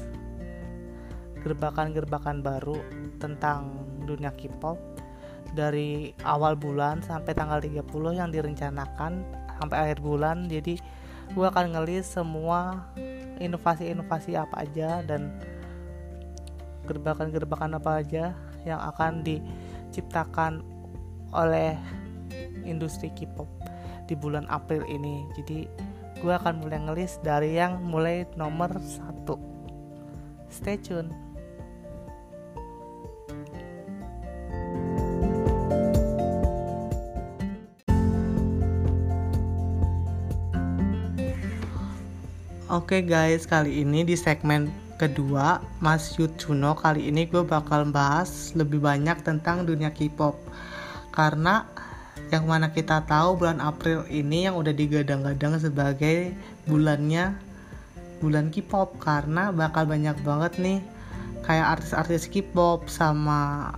gerbakan-gerbakan 1.43 2.43
baru 2.43 2.79
tentang 3.19 3.87
dunia 4.03 4.31
K-pop 4.35 4.75
dari 5.55 6.11
awal 6.27 6.59
bulan 6.59 6.99
sampai 6.99 7.31
tanggal 7.31 7.63
30 7.63 7.83
yang 8.15 8.29
direncanakan 8.29 9.23
sampai 9.59 9.77
akhir 9.87 9.99
bulan. 10.03 10.47
Jadi 10.47 10.79
gue 11.31 11.45
akan 11.45 11.77
ngelis 11.77 12.09
semua 12.09 12.91
inovasi-inovasi 13.39 14.35
apa 14.35 14.67
aja 14.67 14.99
dan 15.05 15.35
gerbakan-gerbakan 16.89 17.77
apa 17.77 18.01
aja 18.01 18.33
yang 18.65 18.81
akan 18.81 19.21
diciptakan 19.21 20.65
oleh 21.29 21.77
industri 22.65 23.13
K-pop 23.13 23.45
di 24.09 24.17
bulan 24.17 24.49
April 24.49 24.81
ini. 24.89 25.29
Jadi 25.37 25.69
gue 26.19 26.33
akan 26.33 26.65
mulai 26.65 26.81
ngelis 26.81 27.21
dari 27.21 27.53
yang 27.53 27.77
mulai 27.85 28.25
nomor 28.33 28.73
satu. 28.81 29.37
Stay 30.49 30.81
tune. 30.81 31.13
Oke 42.69 43.01
okay 43.01 43.01
guys, 43.01 43.49
kali 43.49 43.81
ini 43.81 44.05
di 44.05 44.13
segmen 44.13 44.88
kedua 44.99 45.63
Mas 45.79 46.19
Yutuno 46.19 46.75
kali 46.75 47.07
ini 47.07 47.23
gue 47.31 47.47
bakal 47.47 47.87
bahas 47.87 48.51
lebih 48.51 48.83
banyak 48.83 49.23
tentang 49.23 49.63
dunia 49.63 49.95
K-pop 49.95 50.35
karena 51.15 51.63
yang 52.35 52.43
mana 52.43 52.75
kita 52.75 53.07
tahu 53.07 53.39
bulan 53.39 53.63
April 53.63 54.03
ini 54.11 54.51
yang 54.51 54.59
udah 54.59 54.75
digadang-gadang 54.75 55.55
sebagai 55.55 56.35
bulannya 56.67 57.39
bulan 58.19 58.51
K-pop 58.51 58.99
karena 58.99 59.55
bakal 59.55 59.87
banyak 59.87 60.19
banget 60.27 60.59
nih 60.59 60.79
kayak 61.47 61.79
artis-artis 61.79 62.27
K-pop 62.27 62.91
sama 62.91 63.71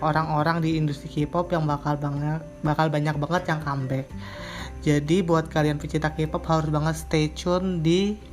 orang-orang 0.00 0.64
di 0.64 0.80
industri 0.80 1.06
K-pop 1.12 1.52
yang 1.52 1.68
bakal 1.68 2.00
banget 2.00 2.40
bakal 2.64 2.88
banyak 2.88 3.14
banget 3.20 3.42
yang 3.52 3.60
comeback. 3.60 4.08
Jadi 4.82 5.22
buat 5.22 5.46
kalian 5.46 5.78
pecinta 5.78 6.10
K-pop 6.10 6.42
harus 6.50 6.72
banget 6.72 6.96
stay 6.98 7.30
tune 7.30 7.84
di 7.84 8.31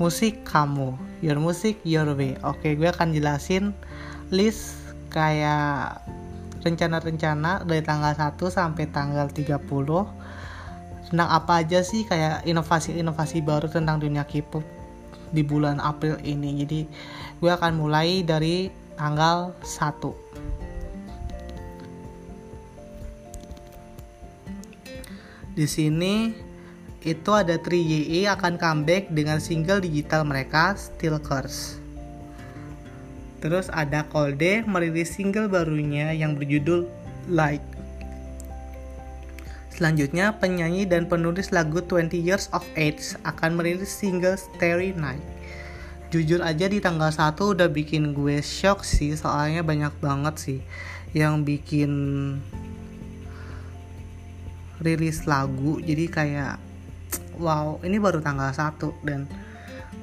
musik 0.00 0.40
kamu. 0.48 0.96
Your 1.20 1.36
music 1.36 1.76
your 1.84 2.08
way. 2.16 2.40
Oke 2.40 2.72
gue 2.72 2.88
akan 2.88 3.12
jelasin 3.12 3.76
list 4.32 4.80
kayak 5.12 6.00
rencana-rencana 6.64 7.68
dari 7.68 7.84
tanggal 7.84 8.16
1 8.16 8.40
sampai 8.48 8.88
tanggal 8.88 9.28
30 9.28 9.60
tentang 11.10 11.28
apa 11.28 11.60
aja 11.60 11.84
sih 11.84 12.08
kayak 12.08 12.48
inovasi-inovasi 12.48 13.44
baru 13.44 13.68
tentang 13.68 14.00
dunia 14.00 14.24
K-pop 14.24 14.64
di 15.36 15.44
bulan 15.44 15.76
April 15.84 16.16
ini. 16.24 16.64
Jadi 16.64 16.80
gue 17.36 17.50
akan 17.52 17.76
mulai 17.76 18.24
dari 18.24 18.72
tanggal 18.96 19.52
1 19.60 20.30
di 25.50 25.66
sini 25.68 26.32
itu 27.00 27.30
ada 27.32 27.56
3YE 27.56 28.28
akan 28.28 28.60
comeback 28.60 29.08
dengan 29.08 29.40
single 29.40 29.80
digital 29.80 30.28
mereka 30.28 30.76
Still 30.76 31.16
Curse. 31.16 31.80
Terus 33.40 33.72
ada 33.72 34.04
Kolde 34.04 34.60
merilis 34.68 35.16
single 35.16 35.48
barunya 35.48 36.12
yang 36.12 36.36
berjudul 36.36 36.84
Light. 37.32 37.64
Selanjutnya, 39.72 40.36
penyanyi 40.36 40.84
dan 40.84 41.08
penulis 41.08 41.56
lagu 41.56 41.80
20 41.80 42.12
Years 42.20 42.52
of 42.52 42.60
Age 42.76 43.16
akan 43.24 43.56
merilis 43.56 43.88
single 43.88 44.36
Starry 44.36 44.92
Night. 44.92 45.24
Jujur 46.12 46.44
aja 46.44 46.68
di 46.68 46.84
tanggal 46.84 47.08
1 47.08 47.32
udah 47.56 47.72
bikin 47.72 48.12
gue 48.12 48.44
shock 48.44 48.84
sih, 48.84 49.16
soalnya 49.16 49.64
banyak 49.64 49.94
banget 50.04 50.36
sih 50.36 50.60
yang 51.16 51.48
bikin 51.48 51.88
rilis 54.84 55.24
lagu. 55.24 55.80
Jadi 55.80 56.04
kayak 56.12 56.69
wow 57.40 57.80
ini 57.80 57.96
baru 57.96 58.20
tanggal 58.20 58.52
1 58.52 58.76
dan 59.08 59.24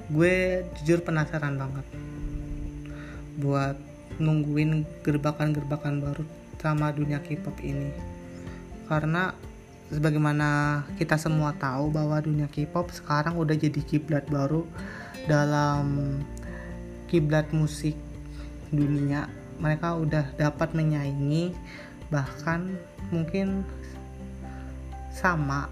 gue 0.09 0.65
jujur 0.81 1.05
penasaran 1.05 1.55
banget 1.55 1.85
buat 3.37 3.77
nungguin 4.17 4.81
gerbakan-gerbakan 5.05 6.01
baru 6.01 6.23
sama 6.57 6.89
dunia 6.89 7.21
K-pop 7.21 7.53
ini. 7.61 7.93
Karena 8.89 9.29
sebagaimana 9.93 10.81
kita 10.97 11.21
semua 11.21 11.53
tahu 11.53 11.93
bahwa 11.93 12.17
dunia 12.17 12.49
K-pop 12.49 12.89
sekarang 12.89 13.37
udah 13.37 13.53
jadi 13.53 13.77
kiblat 13.85 14.25
baru 14.25 14.65
dalam 15.29 16.17
kiblat 17.05 17.53
musik 17.53 17.93
dunia. 18.73 19.29
Mereka 19.61 20.01
udah 20.01 20.25
dapat 20.37 20.73
menyaingi 20.73 21.53
bahkan 22.09 22.73
mungkin 23.13 23.61
sama 25.13 25.69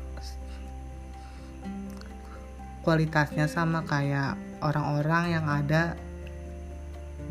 kualitasnya 2.85 3.49
sama 3.49 3.81
kayak 3.81 4.37
orang-orang 4.61 5.33
yang 5.33 5.45
ada 5.49 5.97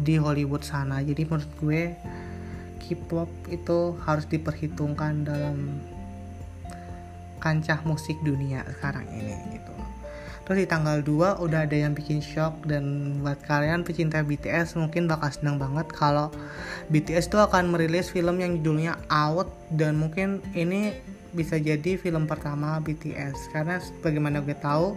di 0.02 0.18
Hollywood 0.18 0.66
sana. 0.66 0.98
Jadi 1.06 1.22
menurut 1.22 1.52
gue 1.62 1.94
K-pop 2.82 3.30
itu 3.48 3.96
harus 4.02 4.26
diperhitungkan 4.26 5.24
dalam 5.24 5.80
kancah 7.38 7.80
musik 7.86 8.18
dunia 8.26 8.66
sekarang 8.76 9.06
ini 9.14 9.32
gitu. 9.56 9.72
Terus 10.44 10.58
di 10.60 10.68
tanggal 10.68 11.00
2 11.00 11.40
udah 11.40 11.64
ada 11.64 11.72
yang 11.72 11.96
bikin 11.96 12.20
shock 12.20 12.68
dan 12.68 13.16
buat 13.24 13.40
kalian 13.48 13.80
pecinta 13.80 14.20
BTS 14.20 14.76
mungkin 14.76 15.08
bakal 15.08 15.32
senang 15.32 15.56
banget 15.56 15.88
kalau 15.88 16.28
BTS 16.92 17.32
tuh 17.32 17.40
akan 17.40 17.72
merilis 17.72 18.12
film 18.12 18.36
yang 18.36 18.60
judulnya 18.60 19.00
Out 19.08 19.48
dan 19.72 19.96
mungkin 19.96 20.44
ini 20.52 20.92
bisa 21.34 21.58
jadi 21.58 21.98
film 21.98 22.30
pertama 22.30 22.78
BTS 22.78 23.50
karena 23.50 23.82
bagaimana 24.00 24.38
gue 24.40 24.54
tahu 24.54 24.94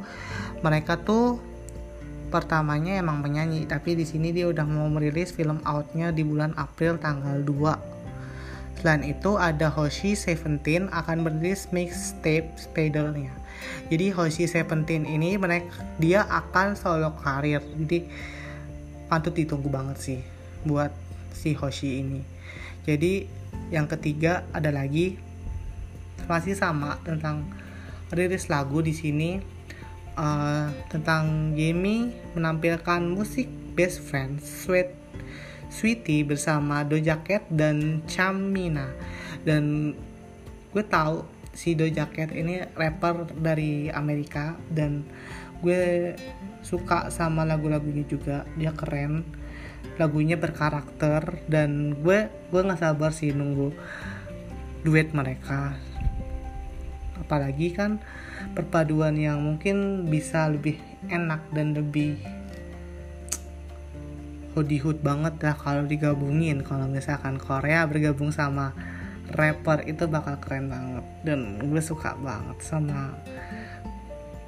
mereka 0.61 0.95
tuh 1.01 1.41
pertamanya 2.29 3.01
emang 3.01 3.25
penyanyi 3.25 3.65
tapi 3.65 3.97
di 3.97 4.05
sini 4.05 4.29
dia 4.29 4.47
udah 4.47 4.63
mau 4.63 4.87
merilis 4.87 5.33
film 5.33 5.57
outnya 5.65 6.13
di 6.13 6.21
bulan 6.21 6.53
April 6.55 7.01
tanggal 7.01 7.41
2 7.41 7.97
selain 8.77 9.01
itu 9.01 9.35
ada 9.41 9.73
Hoshi 9.73 10.13
Seventeen 10.13 10.85
akan 10.93 11.25
merilis 11.25 11.65
mixtape 11.73 12.53
Spidernya. 12.61 13.33
Jadi 13.89 14.13
Hoshi 14.13 14.45
Seventeen 14.45 15.09
ini 15.09 15.33
mereka 15.33 15.81
dia 15.97 16.29
akan 16.29 16.77
solo 16.77 17.09
karir. 17.25 17.59
Jadi 17.73 18.05
patut 19.09 19.33
ditunggu 19.33 19.65
banget 19.65 19.97
sih 19.97 20.21
buat 20.61 20.93
si 21.33 21.57
Hoshi 21.57 22.05
ini. 22.05 22.21
Jadi 22.85 23.25
yang 23.73 23.89
ketiga 23.89 24.45
ada 24.53 24.69
lagi 24.69 25.17
masih 26.27 26.53
sama 26.53 26.99
tentang 27.03 27.47
rilis 28.11 28.47
lagu 28.47 28.79
di 28.79 28.95
sini 28.95 29.39
uh, 30.15 30.71
tentang 30.87 31.55
Jamie 31.55 32.11
menampilkan 32.35 33.03
musik 33.03 33.47
Best 33.75 34.03
Friends 34.03 34.43
Sweet 34.43 34.91
Sweetie 35.67 36.23
bersama 36.23 36.87
Doja 36.87 37.19
Cat 37.27 37.43
dan 37.51 38.01
Chamina. 38.07 38.87
Dan 39.43 39.91
gue 40.71 40.83
tahu 40.83 41.27
si 41.51 41.75
Doja 41.75 42.07
Cat 42.07 42.31
ini 42.31 42.63
rapper 42.75 43.27
dari 43.35 43.91
Amerika 43.91 44.55
dan 44.71 45.03
gue 45.59 46.13
suka 46.63 47.11
sama 47.11 47.43
lagu-lagunya 47.43 48.07
juga. 48.07 48.47
Dia 48.55 48.71
keren 48.71 49.27
lagunya 49.97 50.37
berkarakter 50.37 51.41
dan 51.49 51.97
gue 51.99 52.29
gue 52.29 52.61
nggak 52.61 52.81
sabar 52.81 53.09
sih 53.09 53.33
nunggu 53.33 53.73
duet 54.85 55.09
mereka 55.11 55.73
apalagi 57.21 57.73
kan 57.73 58.01
perpaduan 58.53 59.17
yang 59.17 59.41
mungkin 59.41 60.07
bisa 60.07 60.47
lebih 60.49 60.77
enak 61.09 61.41
dan 61.53 61.73
lebih 61.77 62.17
hood 64.57 65.05
banget 65.05 65.37
lah 65.45 65.53
kalau 65.53 65.85
digabungin. 65.85 66.65
Kalau 66.65 66.89
misalkan 66.89 67.37
Korea 67.37 67.85
bergabung 67.85 68.33
sama 68.33 68.73
rapper 69.37 69.85
itu 69.85 70.09
bakal 70.09 70.41
keren 70.41 70.73
banget. 70.73 71.05
Dan 71.21 71.61
gue 71.61 71.81
suka 71.83 72.17
banget 72.17 72.57
sama 72.65 73.13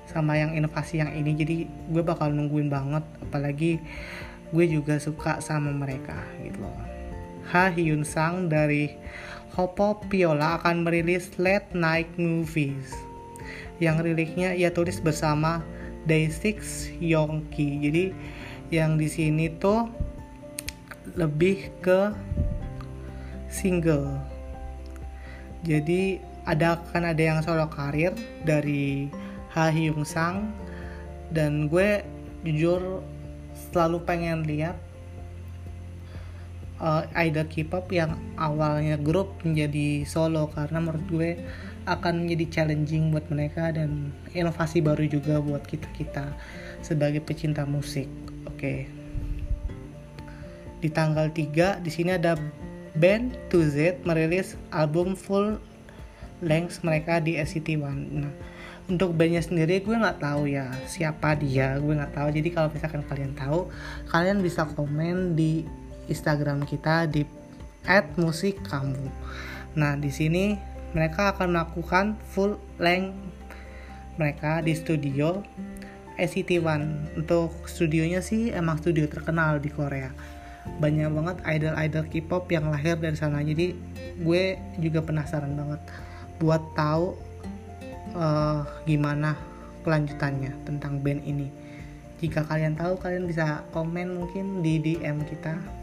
sama 0.10 0.34
yang 0.34 0.58
inovasi 0.58 1.05
yang 1.05 1.13
ini. 1.13 1.38
Jadi 1.38 1.55
gue 1.93 2.01
bakal 2.01 2.34
nungguin 2.34 2.73
banget. 2.73 3.05
Apalagi 3.21 3.77
gue 4.49 4.65
juga 4.65 4.97
suka 4.97 5.38
sama 5.45 5.69
mereka 5.69 6.17
gitu 6.41 6.65
loh. 6.65 6.73
Ha 7.53 7.69
Hyun 7.69 8.01
Sang 8.01 8.49
dari 8.49 8.89
Hopo 9.53 10.01
Piola 10.07 10.62
akan 10.62 10.85
merilis 10.85 11.33
Late 11.41 11.73
Night 11.73 12.09
Movies. 12.19 12.93
Yang 13.79 14.12
rilisnya 14.12 14.53
ia 14.53 14.69
tulis 14.69 14.99
bersama 14.99 15.63
Day6 16.05 16.97
Yongki 16.99 17.69
jadi 17.83 18.05
yang 18.69 19.01
di 19.01 19.09
sini 19.09 19.49
tuh 19.57 19.89
lebih 21.17 21.73
ke 21.81 22.13
single. 23.49 24.21
Jadi 25.65 26.21
ada 26.45 26.79
kan 26.93 27.03
ada 27.03 27.19
yang 27.19 27.41
solo 27.43 27.67
karir 27.67 28.13
dari 28.45 29.09
Ha 29.51 29.73
Hyung 29.73 30.05
Sang. 30.05 30.53
Dan 31.29 31.69
gue 31.69 32.01
jujur 32.41 33.05
selalu 33.53 34.01
pengen 34.01 34.45
lihat 34.45 34.77
uh, 36.79 37.03
idol 37.15 37.45
K-pop 37.47 37.91
yang 37.91 38.17
awalnya 38.39 38.95
grup 38.95 39.35
menjadi 39.43 40.03
solo 40.07 40.47
karena 40.51 40.79
menurut 40.81 41.05
gue 41.11 41.29
akan 41.87 42.25
menjadi 42.25 42.45
challenging 42.59 43.11
buat 43.13 43.25
mereka 43.31 43.71
dan 43.71 44.11
inovasi 44.35 44.83
baru 44.83 45.05
juga 45.07 45.39
buat 45.39 45.63
kita 45.63 45.87
kita 45.95 46.25
sebagai 46.83 47.23
pecinta 47.23 47.63
musik. 47.67 48.07
Oke. 48.47 48.57
Okay. 48.57 48.79
Di 50.79 50.89
tanggal 50.91 51.27
3 51.31 51.83
di 51.83 51.91
sini 51.91 52.15
ada 52.15 52.39
band 52.95 53.35
2Z 53.51 54.07
merilis 54.07 54.55
album 54.71 55.13
full 55.15 55.59
length 56.39 56.81
mereka 56.87 57.19
di 57.19 57.35
SCT 57.35 57.75
One. 57.79 58.03
Nah, 58.23 58.33
untuk 58.89 59.13
bandnya 59.13 59.43
sendiri 59.43 59.83
gue 59.83 59.93
nggak 59.93 60.23
tahu 60.23 60.49
ya 60.49 60.71
siapa 60.87 61.35
dia, 61.35 61.77
gue 61.77 61.93
nggak 61.93 62.15
tahu. 62.15 62.27
Jadi 62.31 62.49
kalau 62.49 62.71
misalkan 62.71 63.03
kalian 63.05 63.33
tahu, 63.35 63.67
kalian 64.09 64.39
bisa 64.39 64.65
komen 64.65 65.35
di 65.35 65.67
Instagram 66.09 66.65
kita 66.65 67.05
di 67.05 67.23
@musikkamu. 68.17 69.05
Nah, 69.77 69.95
di 69.95 70.09
sini 70.09 70.57
mereka 70.91 71.37
akan 71.37 71.53
melakukan 71.53 72.05
full 72.33 72.57
length 72.81 73.13
mereka 74.17 74.59
di 74.59 74.73
studio 74.75 75.45
SCT 76.19 76.59
One. 76.59 77.15
Untuk 77.15 77.69
studionya 77.69 78.19
sih 78.19 78.51
emang 78.51 78.81
studio 78.81 79.07
terkenal 79.07 79.63
di 79.63 79.71
Korea. 79.71 80.11
Banyak 80.67 81.09
banget 81.09 81.37
idol-idol 81.47 82.05
K-pop 82.11 82.51
yang 82.51 82.67
lahir 82.67 82.99
dari 82.99 83.15
sana. 83.15 83.39
Jadi 83.39 83.73
gue 84.19 84.59
juga 84.83 84.99
penasaran 84.99 85.55
banget 85.55 85.81
buat 86.43 86.61
tahu 86.75 87.15
uh, 88.15 88.67
gimana 88.83 89.39
kelanjutannya 89.87 90.51
tentang 90.67 90.99
band 90.99 91.23
ini. 91.23 91.47
Jika 92.19 92.43
kalian 92.43 92.75
tahu, 92.75 92.99
kalian 92.99 93.31
bisa 93.31 93.63
komen 93.71 94.19
mungkin 94.19 94.59
di 94.59 94.75
DM 94.83 95.23
kita 95.23 95.78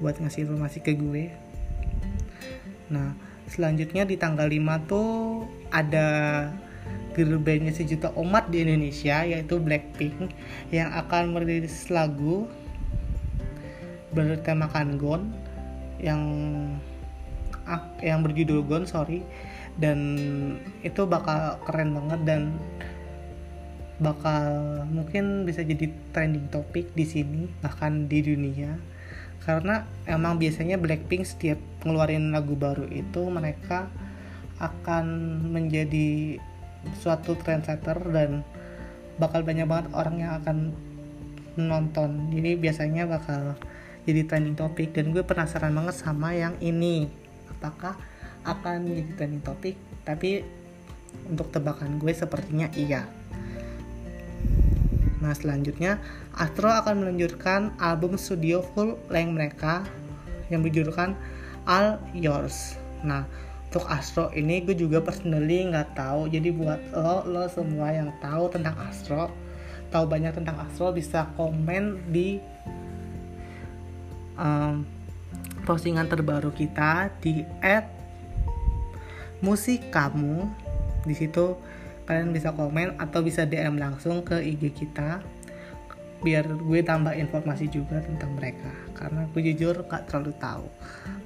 buat 0.00 0.20
ngasih 0.20 0.48
informasi 0.48 0.78
ke 0.84 0.92
gue. 0.96 1.32
Nah 2.92 3.16
selanjutnya 3.46 4.02
di 4.04 4.18
tanggal 4.18 4.50
5 4.50 4.90
tuh 4.90 5.08
ada 5.70 6.08
girl 7.16 7.40
bandnya 7.40 7.72
sejuta 7.72 8.12
umat 8.18 8.52
di 8.52 8.66
Indonesia 8.66 9.24
yaitu 9.24 9.56
Blackpink 9.56 10.34
yang 10.68 10.92
akan 10.92 11.32
merilis 11.32 11.88
lagu 11.88 12.44
bertemakan 14.12 15.00
Gon 15.00 15.22
yang 15.96 16.20
ah, 17.64 17.82
yang 18.04 18.20
berjudul 18.20 18.64
Gon 18.68 18.84
sorry. 18.84 19.24
Dan 19.76 20.00
itu 20.80 21.04
bakal 21.04 21.60
keren 21.68 21.92
banget 21.92 22.20
dan 22.24 22.42
bakal 24.00 24.44
mungkin 24.92 25.48
bisa 25.48 25.64
jadi 25.64 25.88
trending 26.12 26.52
topik 26.52 26.92
di 26.92 27.04
sini 27.08 27.48
bahkan 27.64 28.04
di 28.04 28.20
dunia 28.20 28.76
karena 29.46 29.86
emang 30.10 30.42
biasanya 30.42 30.74
Blackpink 30.74 31.22
setiap 31.22 31.62
ngeluarin 31.86 32.34
lagu 32.34 32.58
baru 32.58 32.90
itu 32.90 33.22
mereka 33.30 33.86
akan 34.58 35.06
menjadi 35.54 36.42
suatu 36.98 37.38
trendsetter 37.38 38.02
dan 38.10 38.42
bakal 39.22 39.46
banyak 39.46 39.70
banget 39.70 39.86
orang 39.94 40.16
yang 40.18 40.32
akan 40.42 40.74
menonton. 41.54 42.34
Jadi 42.34 42.58
biasanya 42.58 43.06
bakal 43.06 43.54
jadi 44.02 44.26
trending 44.26 44.58
topik 44.58 44.90
dan 44.92 45.14
gue 45.14 45.22
penasaran 45.22 45.72
banget 45.72 45.94
sama 45.94 46.34
yang 46.34 46.58
ini. 46.58 47.06
Apakah 47.54 47.94
akan 48.42 48.82
menjadi 48.82 49.12
trending 49.14 49.42
topik 49.46 49.74
tapi 50.02 50.42
untuk 51.30 51.54
tebakan 51.54 52.02
gue 52.02 52.10
sepertinya 52.10 52.66
iya. 52.74 53.06
Nah 55.22 55.32
selanjutnya 55.32 55.98
Astro 56.36 56.68
akan 56.68 57.00
meluncurkan 57.00 57.72
album 57.80 58.20
studio 58.20 58.60
full 58.76 59.00
length 59.08 59.32
mereka 59.32 59.74
yang 60.52 60.60
berjudulkan 60.60 61.16
All 61.64 61.96
Yours. 62.12 62.76
Nah 63.00 63.24
untuk 63.66 63.88
Astro 63.88 64.28
ini 64.36 64.60
gue 64.60 64.76
juga 64.76 65.00
personally 65.00 65.64
nggak 65.68 65.96
tahu. 65.96 66.28
Jadi 66.28 66.52
buat 66.52 66.80
lo 66.92 67.24
lo 67.24 67.44
semua 67.48 67.92
yang 67.92 68.12
tahu 68.20 68.52
tentang 68.52 68.76
Astro 68.76 69.32
tahu 69.90 70.04
banyak 70.06 70.34
tentang 70.34 70.58
Astro 70.60 70.90
bisa 70.90 71.30
komen 71.38 72.10
di 72.10 72.42
um, 74.36 74.82
postingan 75.64 76.10
terbaru 76.10 76.50
kita 76.52 77.10
di 77.22 77.42
at 77.62 77.88
musik 79.42 79.92
kamu 79.92 80.48
di 81.06 81.14
situ 81.14 81.54
kalian 82.06 82.30
bisa 82.30 82.54
komen 82.54 82.98
atau 82.98 83.20
bisa 83.22 83.46
DM 83.46 83.78
langsung 83.78 84.22
ke 84.22 84.38
IG 84.42 84.74
kita 84.74 85.22
biar 86.24 86.48
gue 86.48 86.80
tambah 86.80 87.12
informasi 87.12 87.68
juga 87.68 88.00
tentang 88.00 88.32
mereka. 88.36 88.72
Karena 88.96 89.28
gue 89.30 89.42
jujur 89.52 89.84
gak 89.84 90.08
terlalu 90.08 90.32
tahu 90.40 90.66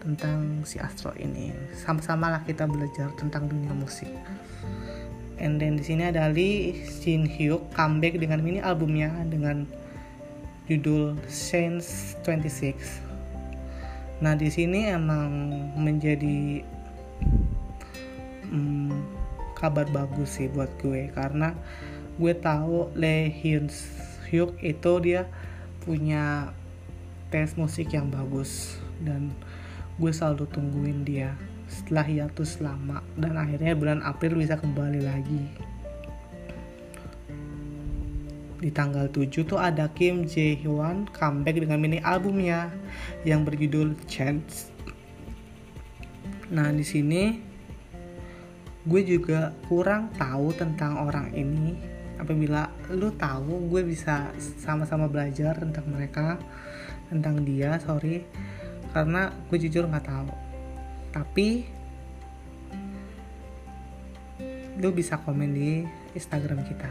tentang 0.03 0.67
si 0.67 0.83
Astro 0.83 1.15
ini. 1.19 1.55
Sama-sama 1.75 2.31
lah 2.31 2.43
kita 2.43 2.67
belajar 2.67 3.11
tentang 3.15 3.47
dunia 3.47 3.75
musik. 3.75 4.11
And 5.41 5.57
then 5.57 5.81
di 5.81 5.85
sini 5.87 6.13
ada 6.13 6.29
Lee 6.29 6.85
Shin 6.85 7.25
Hyuk 7.25 7.73
comeback 7.73 8.21
dengan 8.21 8.45
mini 8.45 8.61
albumnya 8.61 9.09
dengan 9.25 9.65
judul 10.69 11.19
Sense 11.27 12.15
26 12.23 13.11
nah 14.21 14.37
di 14.37 14.53
sini 14.53 14.85
emang 14.85 15.33
menjadi 15.81 16.61
hmm, 18.53 18.93
kabar 19.57 19.89
bagus 19.89 20.41
sih 20.41 20.49
buat 20.49 20.69
gue. 20.81 21.09
Karena 21.13 21.57
gue 22.21 22.33
tahu 22.37 22.93
Lee 22.97 23.33
Hyun 23.33 23.73
Hyuk 24.31 24.63
itu 24.63 24.93
dia 25.03 25.27
punya 25.83 26.55
tes 27.35 27.59
musik 27.59 27.91
yang 27.91 28.07
bagus. 28.09 28.79
Dan 29.03 29.35
gue 29.99 30.13
selalu 30.15 30.47
tungguin 30.49 31.03
dia 31.03 31.35
setelah 31.71 32.03
hiatus 32.03 32.59
lama 32.59 32.99
dan 33.15 33.39
akhirnya 33.39 33.79
bulan 33.79 34.03
April 34.03 34.39
bisa 34.39 34.59
kembali 34.59 35.07
lagi. 35.07 35.45
Di 38.61 38.69
tanggal 38.69 39.09
7 39.09 39.49
tuh 39.49 39.57
ada 39.57 39.89
Kim 39.89 40.29
Jae 40.29 40.53
Hyun 40.59 41.09
comeback 41.09 41.57
dengan 41.65 41.81
mini 41.81 42.03
albumnya 42.05 42.69
yang 43.25 43.47
berjudul 43.47 43.97
Chance. 44.05 44.69
Nah 46.53 46.69
di 46.75 46.85
sini 46.85 47.41
gue 48.85 49.01
juga 49.07 49.55
kurang 49.71 50.13
tahu 50.19 50.53
tentang 50.53 51.09
orang 51.09 51.33
ini 51.33 52.00
apabila 52.21 52.69
lu 52.93 53.11
tahu 53.17 53.73
gue 53.73 53.83
bisa 53.83 54.29
sama-sama 54.61 55.09
belajar 55.09 55.57
tentang 55.57 55.89
mereka 55.89 56.37
tentang 57.09 57.43
dia 57.43 57.81
sorry 57.83 58.23
karena 58.93 59.33
gue 59.49 59.59
jujur 59.59 59.87
nggak 59.89 60.07
tahu. 60.07 60.31
Tapi 61.11 61.49
lu 64.81 64.89
bisa 64.95 65.21
komen 65.21 65.51
di 65.53 65.85
Instagram 66.15 66.63
kita. 66.65 66.91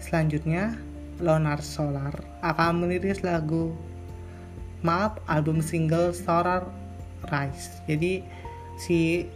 Selanjutnya 0.00 0.76
Lonar 1.20 1.60
Solar 1.60 2.14
akan 2.40 2.86
merilis 2.86 3.20
lagu? 3.20 3.76
Maaf 4.80 5.20
album 5.28 5.60
single 5.60 6.16
Solar 6.16 6.64
Rise. 7.28 7.84
Jadi 7.84 8.24
si 8.80 9.28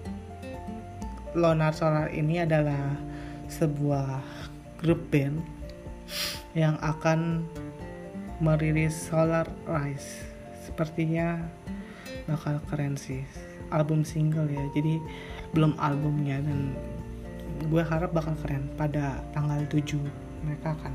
Lonar 1.37 1.77
Solar 1.77 2.09
ini 2.17 2.41
adalah 2.41 2.97
sebuah 3.51 4.44
grup 4.85 5.01
band 5.09 5.41
yang 6.53 6.77
akan 6.85 7.49
merilis 8.45 8.93
Solar 8.93 9.49
Rise. 9.65 10.29
Sepertinya 10.61 11.41
bakal 12.29 12.61
keren 12.69 13.01
sih. 13.01 13.25
Album 13.73 14.05
single 14.05 14.53
ya. 14.53 14.61
Jadi 14.77 15.01
belum 15.57 15.73
albumnya 15.81 16.45
dan 16.45 16.77
gue 17.73 17.81
harap 17.81 18.13
bakal 18.13 18.37
keren 18.45 18.69
pada 18.77 19.25
tanggal 19.33 19.65
7 19.73 19.97
mereka 20.45 20.77
akan 20.77 20.93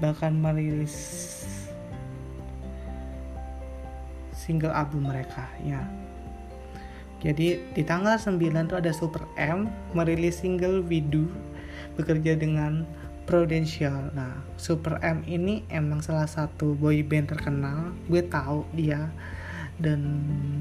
bahkan 0.00 0.32
merilis 0.32 0.96
single 4.32 4.72
album 4.72 5.12
mereka 5.12 5.44
ya 5.60 5.84
jadi 7.20 7.60
di 7.76 7.82
tanggal 7.84 8.16
9 8.16 8.40
tuh 8.64 8.80
ada 8.80 8.96
Super 8.96 9.28
M 9.36 9.68
merilis 9.92 10.40
single 10.40 10.80
Widu 10.80 11.28
bekerja 12.00 12.40
dengan 12.40 12.88
Prudential. 13.28 14.10
Nah, 14.10 14.42
Super 14.58 14.98
M 15.06 15.22
ini 15.28 15.62
emang 15.70 16.02
salah 16.02 16.26
satu 16.26 16.74
boy 16.74 17.04
band 17.06 17.30
terkenal. 17.30 17.94
Gue 18.10 18.26
tahu 18.26 18.66
dia 18.74 19.12
dan 19.80 20.00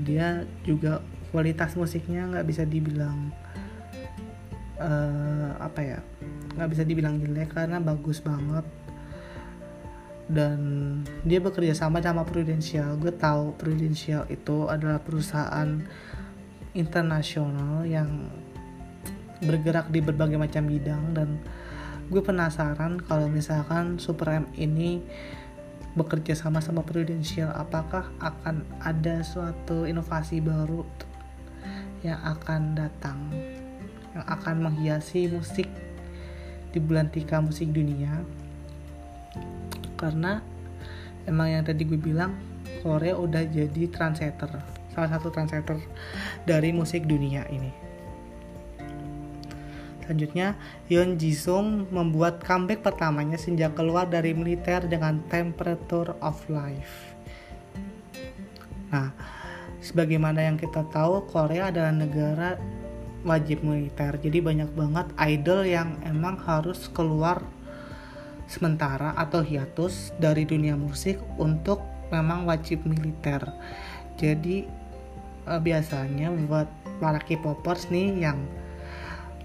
dia 0.05 0.47
juga 0.63 1.03
kualitas 1.33 1.75
musiknya 1.75 2.25
nggak 2.29 2.47
bisa 2.47 2.63
dibilang 2.63 3.29
uh, 4.79 5.51
apa 5.59 5.79
ya 5.83 5.99
nggak 6.55 6.69
bisa 6.71 6.83
dibilang 6.87 7.19
jelek 7.21 7.53
karena 7.53 7.77
bagus 7.83 8.23
banget 8.23 8.65
dan 10.29 10.59
dia 11.27 11.41
bekerja 11.43 11.75
sama 11.75 11.99
sama 11.99 12.23
Prudential 12.23 12.95
gue 12.97 13.13
tahu 13.13 13.53
Prudential 13.59 14.25
itu 14.31 14.65
adalah 14.71 15.03
perusahaan 15.03 15.83
internasional 16.73 17.85
yang 17.85 18.29
bergerak 19.39 19.87
di 19.91 20.03
berbagai 20.03 20.35
macam 20.35 20.67
bidang 20.67 21.15
dan 21.15 21.39
gue 22.09 22.21
penasaran 22.25 22.99
kalau 22.99 23.29
misalkan 23.29 24.01
Super 24.01 24.43
M 24.43 24.45
ini 24.57 24.99
bekerja 25.93 26.37
sama 26.37 26.59
sama 26.59 26.83
Prudential 26.83 27.53
apakah 27.55 28.09
akan 28.19 28.65
ada 28.83 29.21
suatu 29.23 29.85
inovasi 29.85 30.43
baru 30.43 30.83
yang 32.03 32.19
akan 32.23 32.75
datang 32.75 33.19
yang 34.15 34.25
akan 34.25 34.65
menghiasi 34.65 35.29
musik 35.29 35.69
di 36.69 36.79
bulan 36.81 37.09
tika 37.13 37.39
musik 37.39 37.69
dunia? 37.71 38.25
Karena 39.95 40.41
emang 41.29 41.47
yang 41.51 41.63
tadi 41.63 41.85
gue 41.85 41.99
bilang 41.99 42.35
Korea 42.81 43.15
udah 43.15 43.43
jadi 43.45 43.87
trendsetter 43.91 44.79
salah 44.93 45.09
satu 45.15 45.29
trendsetter 45.29 45.77
dari 46.43 46.73
musik 46.73 47.05
dunia 47.05 47.45
ini 47.53 47.88
Selanjutnya, 50.09 50.57
Yeon 50.89 51.21
Jisung 51.21 51.85
membuat 51.93 52.41
comeback 52.41 52.81
pertamanya 52.81 53.37
sejak 53.37 53.77
keluar 53.77 54.09
dari 54.09 54.33
militer 54.33 54.81
dengan 54.89 55.21
Temperature 55.29 56.17
of 56.25 56.33
Life. 56.49 57.13
Nah, 58.89 59.13
sebagaimana 59.77 60.49
yang 60.49 60.57
kita 60.57 60.81
tahu, 60.89 61.29
Korea 61.29 61.69
adalah 61.69 61.93
negara 61.93 62.57
wajib 63.21 63.61
militer. 63.61 64.17
Jadi 64.17 64.41
banyak 64.41 64.73
banget 64.73 65.13
idol 65.21 65.61
yang 65.61 65.93
emang 66.01 66.41
harus 66.41 66.89
keluar 66.89 67.45
sementara 68.49 69.13
atau 69.13 69.45
hiatus 69.45 70.09
dari 70.17 70.41
dunia 70.41 70.73
musik 70.73 71.21
untuk 71.37 71.85
memang 72.09 72.49
wajib 72.49 72.81
militer. 72.81 73.45
Jadi 74.17 74.65
eh, 75.45 75.61
biasanya 75.61 76.33
buat 76.49 76.65
para 76.97 77.21
K-popers 77.21 77.93
nih 77.93 78.25
yang 78.25 78.41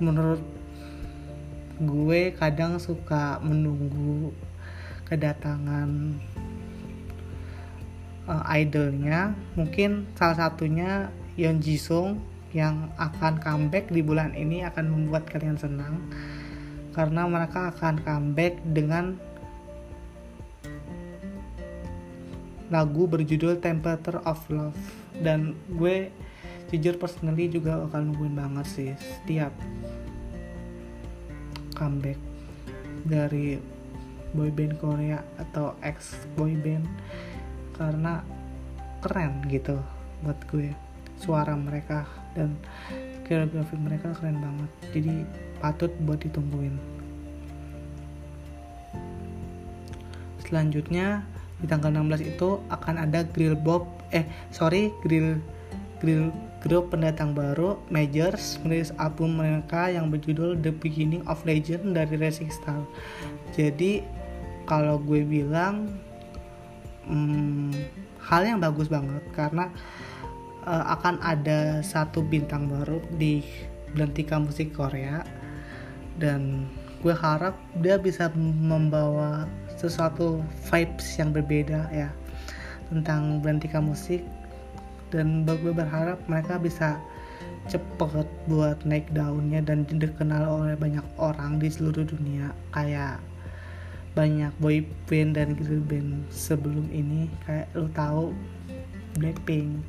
menurut 0.02 0.42
gue 1.82 2.30
kadang 2.38 2.78
suka 2.78 3.42
menunggu 3.42 4.30
kedatangan 5.10 6.16
uh, 8.30 8.44
idolnya. 8.54 9.34
Mungkin 9.58 10.08
salah 10.14 10.48
satunya 10.48 11.10
Yeon 11.34 11.58
Jisung 11.58 12.22
yang 12.54 12.94
akan 12.94 13.42
comeback 13.42 13.90
di 13.90 14.00
bulan 14.00 14.32
ini 14.38 14.62
akan 14.62 14.86
membuat 14.86 15.26
kalian 15.26 15.58
senang 15.58 15.98
karena 16.94 17.26
mereka 17.26 17.74
akan 17.74 17.98
comeback 18.06 18.62
dengan 18.62 19.18
lagu 22.70 23.10
berjudul 23.10 23.58
Temperature 23.58 24.22
of 24.22 24.38
Love. 24.46 24.78
Dan 25.18 25.58
gue 25.74 26.10
jujur 26.72 26.96
personally 26.96 27.50
juga 27.50 27.84
akan 27.88 28.12
nungguin 28.12 28.34
banget 28.36 28.66
sih 28.66 28.90
setiap 28.96 29.52
comeback 31.74 32.16
dari 33.04 33.60
boyband 34.34 34.78
Korea 34.80 35.20
atau 35.38 35.76
ex 35.84 36.16
boyband 36.34 36.86
karena 37.74 38.22
keren 39.04 39.44
gitu 39.50 39.78
buat 40.24 40.38
gue. 40.48 40.72
Suara 41.20 41.54
mereka 41.54 42.08
dan 42.34 42.58
koreografi 43.28 43.76
mereka 43.78 44.16
keren 44.16 44.40
banget. 44.40 44.70
Jadi 44.96 45.14
patut 45.62 45.92
buat 46.02 46.18
ditungguin. 46.22 46.74
Selanjutnya 50.44 51.24
di 51.62 51.66
tanggal 51.70 51.94
16 51.94 52.34
itu 52.36 52.60
akan 52.68 53.08
ada 53.08 53.24
grill 53.24 53.56
bob 53.56 53.88
eh 54.12 54.26
sorry 54.52 54.92
grill 55.00 55.40
grill 56.02 56.28
grup 56.64 56.96
pendatang 56.96 57.36
baru 57.36 57.76
Majors 57.92 58.56
merilis 58.64 58.96
album 58.96 59.36
mereka 59.36 59.92
yang 59.92 60.08
berjudul 60.08 60.56
The 60.64 60.72
Beginning 60.72 61.20
of 61.28 61.44
Legend 61.44 61.92
dari 61.92 62.16
Racing 62.16 62.48
Star. 62.48 62.80
Jadi 63.52 64.00
kalau 64.64 64.96
gue 64.96 65.20
bilang 65.20 65.92
hmm, 67.04 67.76
hal 68.16 68.48
yang 68.48 68.64
bagus 68.64 68.88
banget 68.88 69.20
karena 69.36 69.68
uh, 70.64 70.84
akan 70.96 71.20
ada 71.20 71.84
satu 71.84 72.24
bintang 72.24 72.72
baru 72.72 73.04
di 73.20 73.44
Belantika 73.92 74.40
Musik 74.40 74.72
Korea 74.72 75.20
dan 76.16 76.64
gue 77.04 77.12
harap 77.12 77.52
dia 77.84 78.00
bisa 78.00 78.32
membawa 78.40 79.44
sesuatu 79.76 80.40
vibes 80.72 81.20
yang 81.20 81.36
berbeda 81.36 81.92
ya 81.92 82.08
tentang 82.88 83.44
Belantika 83.44 83.84
Musik 83.84 84.24
dan 85.14 85.46
gue 85.46 85.70
berharap 85.70 86.18
mereka 86.26 86.58
bisa 86.58 86.98
cepet 87.70 88.26
buat 88.50 88.82
naik 88.82 89.14
daunnya 89.14 89.62
dan 89.62 89.86
dikenal 89.86 90.44
oleh 90.44 90.74
banyak 90.74 91.06
orang 91.16 91.62
di 91.62 91.70
seluruh 91.70 92.02
dunia. 92.02 92.50
Kayak 92.74 93.22
banyak 94.18 94.50
boy 94.58 94.82
band 95.06 95.38
dan 95.38 95.54
girl 95.54 95.80
band 95.86 96.26
sebelum 96.34 96.90
ini. 96.90 97.30
Kayak 97.46 97.70
lo 97.78 97.86
tahu 97.94 98.24
Blackpink 99.14 99.86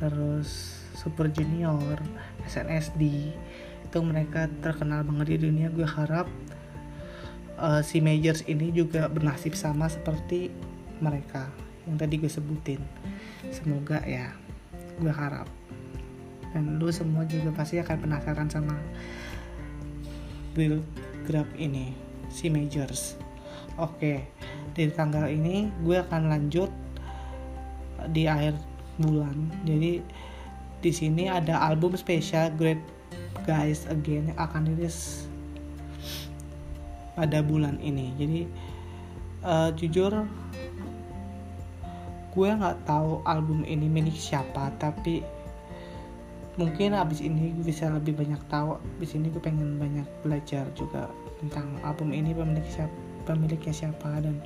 terus 0.00 0.80
Super 0.96 1.28
Junior 1.28 2.00
SNSD 2.48 3.36
itu 3.84 3.98
mereka 4.00 4.48
terkenal 4.64 5.04
banget 5.04 5.36
di 5.36 5.46
dunia. 5.46 5.68
Gue 5.68 5.84
harap 5.84 6.26
uh, 7.60 7.84
si 7.84 8.00
majors 8.00 8.42
ini 8.48 8.72
juga 8.72 9.06
bernasib 9.06 9.52
sama 9.52 9.86
seperti 9.86 10.48
mereka 11.00 11.52
yang 11.88 11.96
tadi 11.96 12.20
gue 12.20 12.28
sebutin 12.28 12.80
semoga 13.48 14.04
ya 14.04 14.36
gue 15.00 15.08
harap. 15.08 15.48
Dan 16.52 16.76
lu 16.76 16.92
semua 16.92 17.24
juga 17.24 17.54
pasti 17.56 17.80
akan 17.80 17.96
penasaran 17.96 18.48
sama 18.52 18.76
build 20.52 20.84
grab 21.24 21.46
ini 21.56 21.96
si 22.28 22.52
majors. 22.52 23.16
Oke 23.80 24.28
di 24.74 24.86
tanggal 24.90 25.26
ini 25.26 25.66
gue 25.82 25.98
akan 25.98 26.30
lanjut 26.30 26.70
di 28.12 28.28
akhir 28.28 28.56
bulan. 29.00 29.50
Jadi 29.64 30.00
di 30.80 30.92
sini 30.92 31.28
ada 31.28 31.60
album 31.60 31.96
spesial 31.96 32.52
Great 32.56 32.80
Guys 33.44 33.84
Again 33.88 34.32
yang 34.32 34.38
akan 34.40 34.72
rilis 34.72 35.28
pada 37.18 37.44
bulan 37.44 37.76
ini. 37.82 38.14
Jadi 38.16 38.40
uh, 39.44 39.68
jujur 39.76 40.24
gue 42.30 42.48
nggak 42.48 42.86
tahu 42.86 43.22
album 43.26 43.66
ini 43.66 43.90
milik 43.90 44.14
siapa 44.14 44.70
tapi 44.78 45.22
mungkin 46.58 46.92
abis 46.94 47.24
ini 47.24 47.56
gue 47.56 47.64
bisa 47.64 47.88
lebih 47.88 48.20
banyak 48.20 48.40
tahu. 48.52 48.76
Abis 48.98 49.16
ini 49.16 49.32
gue 49.32 49.40
pengen 49.40 49.80
banyak 49.80 50.04
belajar 50.20 50.68
juga 50.76 51.08
tentang 51.40 51.80
album 51.80 52.12
ini 52.12 52.36
pemilik 52.36 52.68
siapa 52.68 52.92
pemiliknya 53.24 53.72
siapa 53.72 54.20
dan 54.20 54.36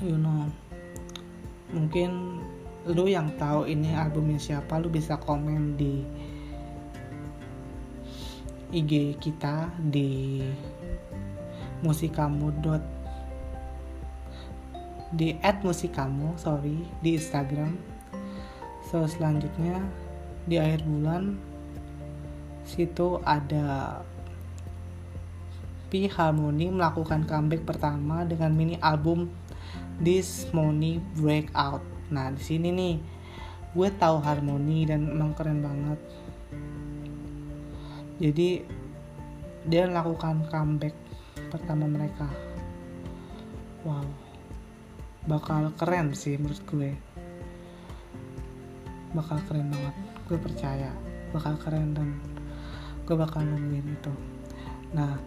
you 0.00 0.16
know 0.16 0.48
mungkin 1.72 2.40
lu 2.88 3.04
yang 3.06 3.28
tahu 3.36 3.68
ini 3.68 3.92
albumnya 3.92 4.40
siapa 4.40 4.80
lu 4.80 4.88
bisa 4.88 5.20
komen 5.20 5.76
di 5.76 6.04
IG 8.70 9.18
kita 9.18 9.68
di 9.90 10.40
musikamu 11.82 12.54
di 15.10 15.34
musik 15.66 15.98
kamu 15.98 16.38
sorry 16.38 16.86
di 17.02 17.18
Instagram 17.18 17.74
so 18.86 19.02
selanjutnya 19.10 19.82
di 20.46 20.54
akhir 20.54 20.86
bulan 20.86 21.34
situ 22.62 23.18
ada 23.26 23.98
P 25.90 26.06
Harmony 26.06 26.70
melakukan 26.70 27.26
comeback 27.26 27.66
pertama 27.66 28.22
dengan 28.22 28.54
mini 28.54 28.78
album 28.78 29.26
This 29.98 30.46
Money 30.54 31.02
Breakout. 31.18 31.82
Nah 32.14 32.30
di 32.30 32.38
sini 32.38 32.70
nih 32.70 32.94
gue 33.74 33.88
tahu 33.98 34.22
Harmony 34.22 34.86
dan 34.86 35.10
emang 35.10 35.34
keren 35.34 35.58
banget. 35.58 35.98
Jadi 38.22 38.62
dia 39.66 39.90
melakukan 39.90 40.46
comeback 40.46 40.94
pertama 41.50 41.90
mereka. 41.90 42.30
Wow 43.82 44.29
bakal 45.28 45.72
keren 45.76 46.12
sih 46.16 46.36
menurut 46.40 46.62
gue. 46.68 46.90
Bakal 49.12 49.38
keren 49.48 49.68
banget. 49.72 49.96
Gue 50.30 50.38
percaya 50.38 50.90
bakal 51.30 51.58
keren 51.58 51.94
dan 51.94 52.08
gue 53.04 53.16
bakal 53.18 53.42
nungguin 53.42 53.86
itu. 53.90 54.12
Nah 54.94 55.18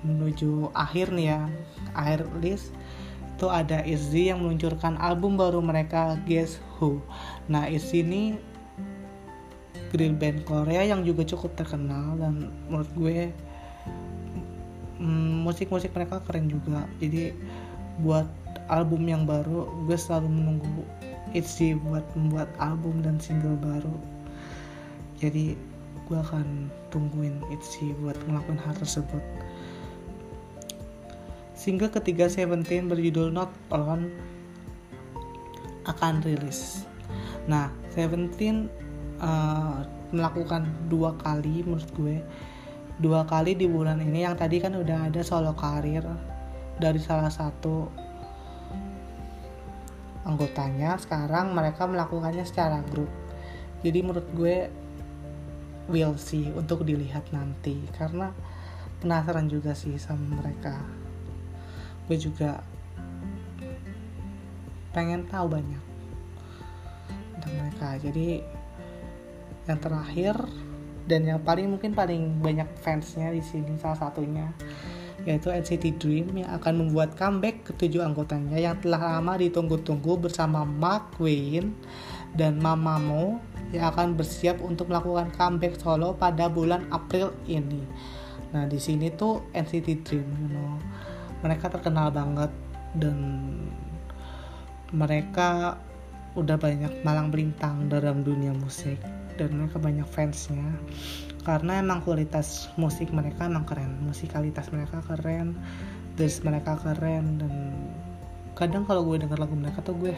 menuju 0.00 0.72
akhir 0.72 1.12
nih 1.12 1.36
ya 1.36 1.40
akhir 1.92 2.24
list 2.40 2.72
itu 3.36 3.48
ada 3.48 3.80
Izzy 3.84 4.28
yang 4.28 4.44
meluncurkan 4.44 5.00
album 5.00 5.40
baru 5.40 5.64
mereka 5.64 6.16
Guess 6.28 6.60
Who. 6.76 7.00
Nah 7.48 7.68
Izzy 7.68 8.04
ini 8.04 8.36
girl 9.90 10.14
band 10.14 10.46
Korea 10.46 10.86
yang 10.86 11.02
juga 11.02 11.26
cukup 11.26 11.58
terkenal 11.58 12.14
dan 12.20 12.52
menurut 12.70 12.90
gue 12.94 13.18
mm, 15.00 15.42
musik-musik 15.42 15.90
mereka 15.96 16.22
keren 16.28 16.46
juga. 16.46 16.86
Jadi 17.02 17.34
buat 18.00 18.28
album 18.70 19.04
yang 19.10 19.26
baru 19.26 19.66
gue 19.84 19.98
selalu 19.98 20.30
menunggu 20.30 20.86
ITZY 21.34 21.78
buat 21.82 22.06
membuat 22.14 22.50
album 22.62 23.02
dan 23.02 23.18
single 23.18 23.58
baru. 23.58 23.94
Jadi 25.18 25.58
gue 26.06 26.18
akan 26.18 26.70
tungguin 26.90 27.38
ITZY 27.50 27.98
buat 28.02 28.18
ngelakuin 28.26 28.58
hal 28.58 28.74
tersebut. 28.78 29.22
Single 31.54 31.92
ketiga 31.92 32.26
Seventeen 32.26 32.88
berjudul 32.88 33.30
Not 33.30 33.52
Alone 33.70 34.10
akan 35.86 36.24
rilis. 36.24 36.88
Nah 37.46 37.68
Seventeen 37.92 38.70
uh, 39.20 39.86
melakukan 40.10 40.66
dua 40.90 41.14
kali 41.18 41.62
menurut 41.62 41.90
gue. 41.94 42.16
Dua 43.00 43.24
kali 43.24 43.54
di 43.54 43.70
bulan 43.70 44.02
ini 44.02 44.26
yang 44.26 44.34
tadi 44.34 44.60
kan 44.60 44.76
udah 44.76 45.08
ada 45.08 45.20
solo 45.22 45.54
karir 45.54 46.04
dari 46.80 46.98
salah 47.00 47.30
satu 47.30 47.88
anggotanya 50.24 51.00
sekarang 51.00 51.56
mereka 51.56 51.88
melakukannya 51.88 52.44
secara 52.44 52.84
grup. 52.88 53.08
Jadi 53.80 53.98
menurut 54.04 54.28
gue 54.36 54.68
will 55.88 56.14
see 56.20 56.52
untuk 56.52 56.84
dilihat 56.84 57.24
nanti. 57.32 57.80
Karena 57.96 58.30
penasaran 59.00 59.48
juga 59.48 59.72
sih 59.72 59.96
sama 59.96 60.40
mereka. 60.40 60.76
Gue 62.04 62.20
juga 62.20 62.60
pengen 64.92 65.24
tahu 65.30 65.46
banyak 65.48 65.84
tentang 67.38 67.54
mereka. 67.56 67.88
Jadi 67.98 68.42
yang 69.64 69.78
terakhir 69.80 70.34
dan 71.06 71.26
yang 71.26 71.40
paling 71.42 71.66
mungkin 71.70 71.94
paling 71.96 72.38
banyak 72.38 72.66
fansnya 72.82 73.32
di 73.34 73.42
sini 73.42 73.74
salah 73.80 73.98
satunya 73.98 74.50
yaitu 75.28 75.52
NCT 75.52 76.00
Dream 76.00 76.32
yang 76.32 76.50
akan 76.56 76.86
membuat 76.86 77.12
comeback 77.16 77.68
ketujuh 77.68 78.00
anggotanya 78.00 78.56
yang 78.56 78.76
telah 78.80 79.20
lama 79.20 79.36
ditunggu-tunggu 79.36 80.16
bersama 80.16 80.64
Mark 80.64 81.20
Wayne 81.20 81.76
dan 82.32 82.56
Mamamoo 82.56 83.42
yang 83.70 83.92
akan 83.92 84.16
bersiap 84.16 84.64
untuk 84.64 84.88
melakukan 84.88 85.28
comeback 85.36 85.76
solo 85.78 86.16
pada 86.16 86.48
bulan 86.48 86.88
April 86.88 87.36
ini. 87.44 87.84
Nah 88.50 88.64
di 88.66 88.80
sini 88.80 89.12
tuh 89.12 89.52
NCT 89.52 89.88
Dream, 90.02 90.26
you 90.40 90.48
know, 90.56 90.80
mereka 91.44 91.68
terkenal 91.68 92.10
banget 92.10 92.50
dan 92.96 93.16
mereka 94.90 95.78
udah 96.34 96.58
banyak 96.58 97.02
malang 97.02 97.30
melintang 97.30 97.90
dalam 97.90 98.22
dunia 98.22 98.54
musik 98.54 98.98
dan 99.40 99.56
mereka 99.56 99.80
banyak 99.80 100.04
fansnya. 100.04 100.76
Karena 101.40 101.80
emang 101.80 102.04
kualitas 102.04 102.68
musik 102.76 103.08
mereka 103.08 103.48
emang 103.48 103.64
keren. 103.64 103.96
Musikalitas 104.04 104.68
mereka 104.68 105.00
keren 105.08 105.56
terus 106.20 106.44
mereka 106.44 106.76
keren 106.76 107.40
dan 107.40 107.72
kadang 108.52 108.84
kalau 108.84 109.00
gue 109.08 109.24
denger 109.24 109.40
lagu 109.40 109.56
mereka 109.56 109.80
tuh 109.80 109.96
gue 109.96 110.12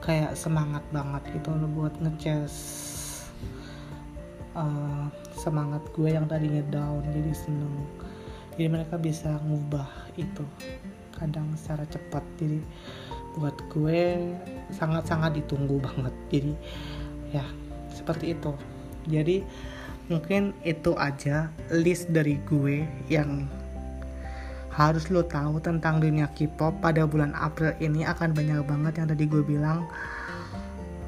kayak 0.00 0.32
semangat 0.32 0.80
banget 0.88 1.20
gitu 1.36 1.52
loh 1.52 1.68
buat 1.68 1.92
ngecas 2.00 2.54
uh, 4.56 5.06
semangat 5.36 5.84
gue 5.92 6.08
yang 6.16 6.24
tadinya 6.24 6.64
down 6.72 7.04
jadi 7.12 7.32
seneng. 7.36 7.76
Jadi 8.56 8.68
mereka 8.68 9.00
bisa 9.00 9.40
ngubah 9.48 9.88
itu 10.16 10.44
kadang 11.16 11.52
secara 11.56 11.84
cepat. 11.88 12.24
Jadi 12.36 12.60
buat 13.36 13.56
gue 13.72 14.32
sangat-sangat 14.72 15.40
ditunggu 15.40 15.80
banget. 15.80 16.14
Jadi 16.28 16.52
ya 17.32 17.44
seperti 17.92 18.34
itu. 18.34 18.52
Jadi 19.06 19.44
mungkin 20.10 20.52
itu 20.66 20.92
aja 20.98 21.48
list 21.70 22.10
dari 22.10 22.36
gue 22.48 22.84
yang 23.06 23.46
harus 24.72 25.12
lo 25.12 25.20
tahu 25.20 25.60
tentang 25.60 26.00
dunia 26.00 26.32
K-pop 26.32 26.80
pada 26.80 27.04
bulan 27.04 27.36
April 27.36 27.76
ini 27.76 28.08
akan 28.08 28.32
banyak 28.32 28.64
banget 28.64 28.92
yang 29.04 29.08
tadi 29.12 29.24
gue 29.28 29.42
bilang. 29.44 29.84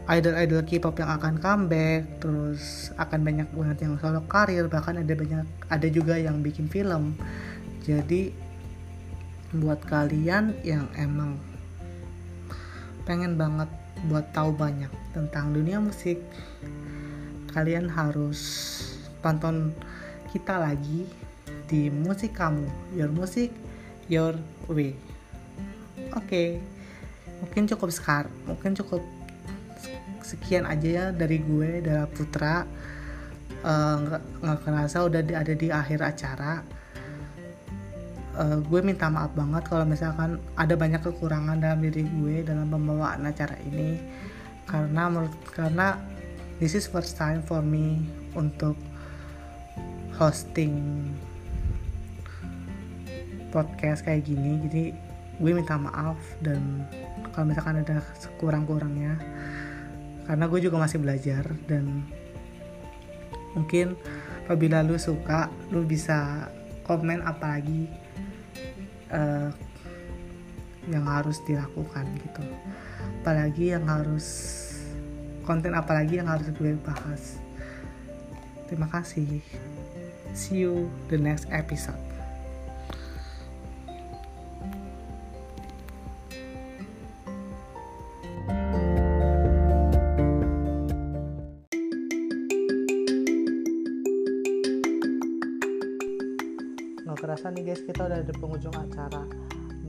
Idol-idol 0.05 0.68
K-pop 0.68 1.01
yang 1.01 1.16
akan 1.16 1.40
comeback 1.40 2.20
terus 2.20 2.92
akan 3.01 3.25
banyak 3.25 3.49
banget 3.57 3.88
yang 3.88 3.97
solo 3.97 4.20
karir 4.29 4.68
bahkan 4.68 5.01
ada 5.01 5.16
banyak 5.16 5.49
ada 5.73 5.88
juga 5.88 6.20
yang 6.20 6.44
bikin 6.44 6.68
film. 6.68 7.16
Jadi 7.88 8.37
buat 9.57 9.81
kalian 9.88 10.61
yang 10.61 10.85
emang 11.01 11.40
pengen 13.09 13.40
banget 13.40 13.68
buat 14.11 14.30
tahu 14.35 14.52
banyak 14.52 14.90
tentang 15.16 15.54
dunia 15.54 15.80
musik 15.80 16.20
kalian 17.54 17.87
harus 17.87 18.40
tonton 19.22 19.70
kita 20.35 20.59
lagi 20.59 21.07
di 21.70 21.88
musik 21.88 22.35
kamu 22.37 22.66
your 22.92 23.09
music 23.09 23.54
your 24.11 24.37
way 24.68 24.92
oke 26.12 26.26
okay. 26.26 26.61
mungkin 27.40 27.70
cukup 27.70 27.88
sekar 27.94 28.26
mungkin 28.44 28.76
cukup 28.76 29.00
sekian 30.24 30.66
aja 30.66 30.88
ya 30.88 31.07
dari 31.14 31.38
gue 31.40 31.85
dari 31.85 32.04
Putra 32.11 32.66
eh, 33.64 33.96
nggak 34.02 34.22
uh, 34.22 34.40
nggak 34.42 34.59
kerasa 34.66 35.07
udah 35.07 35.20
ada 35.22 35.54
di 35.54 35.68
akhir 35.70 36.00
acara 36.02 36.64
uh, 38.38 38.59
gue 38.61 38.81
minta 38.83 39.07
maaf 39.11 39.33
banget 39.35 39.64
kalau 39.66 39.87
misalkan 39.87 40.42
ada 40.59 40.75
banyak 40.75 41.01
kekurangan 41.03 41.59
dalam 41.59 41.81
diri 41.83 42.05
gue 42.07 42.47
dalam 42.47 42.68
pembawaan 42.70 43.27
acara 43.27 43.57
ini. 43.66 43.99
Karena 44.64 45.09
menurut 45.11 45.35
karena 45.53 45.99
this 46.59 46.75
is 46.75 46.88
first 46.88 47.14
time 47.14 47.44
for 47.44 47.61
me 47.61 48.03
untuk 48.35 48.79
hosting 50.18 51.07
podcast 53.55 54.03
kayak 54.03 54.27
gini. 54.27 54.59
Jadi 54.66 54.85
gue 55.38 55.51
minta 55.51 55.75
maaf 55.75 56.18
dan 56.42 56.87
kalau 57.35 57.51
misalkan 57.51 57.83
ada 57.83 57.99
kurang-kurangnya 58.38 59.18
karena 60.25 60.44
gue 60.49 60.61
juga 60.62 60.77
masih 60.81 61.03
belajar 61.03 61.44
dan 61.66 62.07
mungkin 63.53 63.99
apabila 64.47 64.81
lu 64.87 64.97
suka 64.97 65.51
lu 65.75 65.85
bisa 65.85 66.49
komen 66.87 67.20
apalagi 67.27 67.90
uh, 69.14 69.48
yang 70.90 71.07
harus 71.09 71.40
dilakukan 71.48 72.05
gitu. 72.20 72.44
Apalagi 73.22 73.72
yang 73.72 73.87
harus 73.88 74.27
konten 75.48 75.72
apalagi 75.72 76.20
yang 76.20 76.29
harus 76.29 76.50
gue 76.53 76.77
bahas. 76.85 77.40
Terima 78.68 78.90
kasih. 78.90 79.40
See 80.35 80.66
you 80.66 80.90
the 81.09 81.16
next 81.16 81.46
episode 81.48 82.13
di 98.25 98.33
penghujung 98.41 98.75
acara 98.75 99.23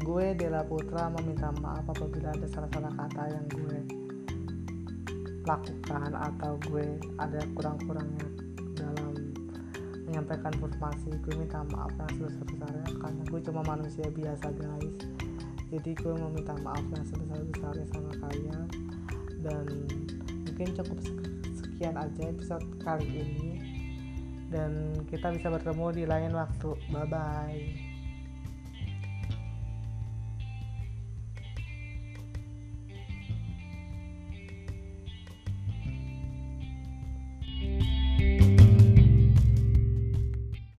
gue 0.05 0.35
Dela 0.35 0.61
Putra 0.67 1.07
meminta 1.07 1.49
maaf 1.63 1.87
apabila 1.87 2.35
ada 2.35 2.45
salah-salah 2.51 2.91
kata 2.93 3.23
yang 3.31 3.45
gue 3.47 3.79
lakukan 5.45 6.11
atau 6.11 6.57
gue 6.67 6.99
ada 7.21 7.41
kurang-kurangnya 7.53 8.27
dalam 8.75 9.13
menyampaikan 10.09 10.51
informasi. 10.57 11.09
Gue 11.21 11.33
minta 11.37 11.61
maaf 11.69 11.93
yang 11.95 12.11
sebesar-besarnya 12.17 12.87
karena 13.01 13.23
gue 13.29 13.39
cuma 13.45 13.61
manusia 13.63 14.05
biasa 14.09 14.47
guys. 14.57 14.97
Jadi 15.73 15.91
gue 15.97 16.13
meminta 16.13 16.53
maaf 16.61 16.85
yang 16.91 17.05
sebesar-besarnya 17.05 17.85
sama 17.93 18.11
kalian. 18.19 18.67
Dan 19.41 19.65
mungkin 20.49 20.67
cukup 20.75 20.97
sekian 21.53 21.95
aja 21.95 22.21
episode 22.25 22.65
kali 22.81 23.05
ini. 23.05 23.53
Dan 24.49 24.97
kita 25.09 25.33
bisa 25.33 25.49
bertemu 25.49 25.85
di 25.93 26.03
lain 26.09 26.33
waktu. 26.33 26.73
Bye 26.89 27.05
bye 27.09 27.94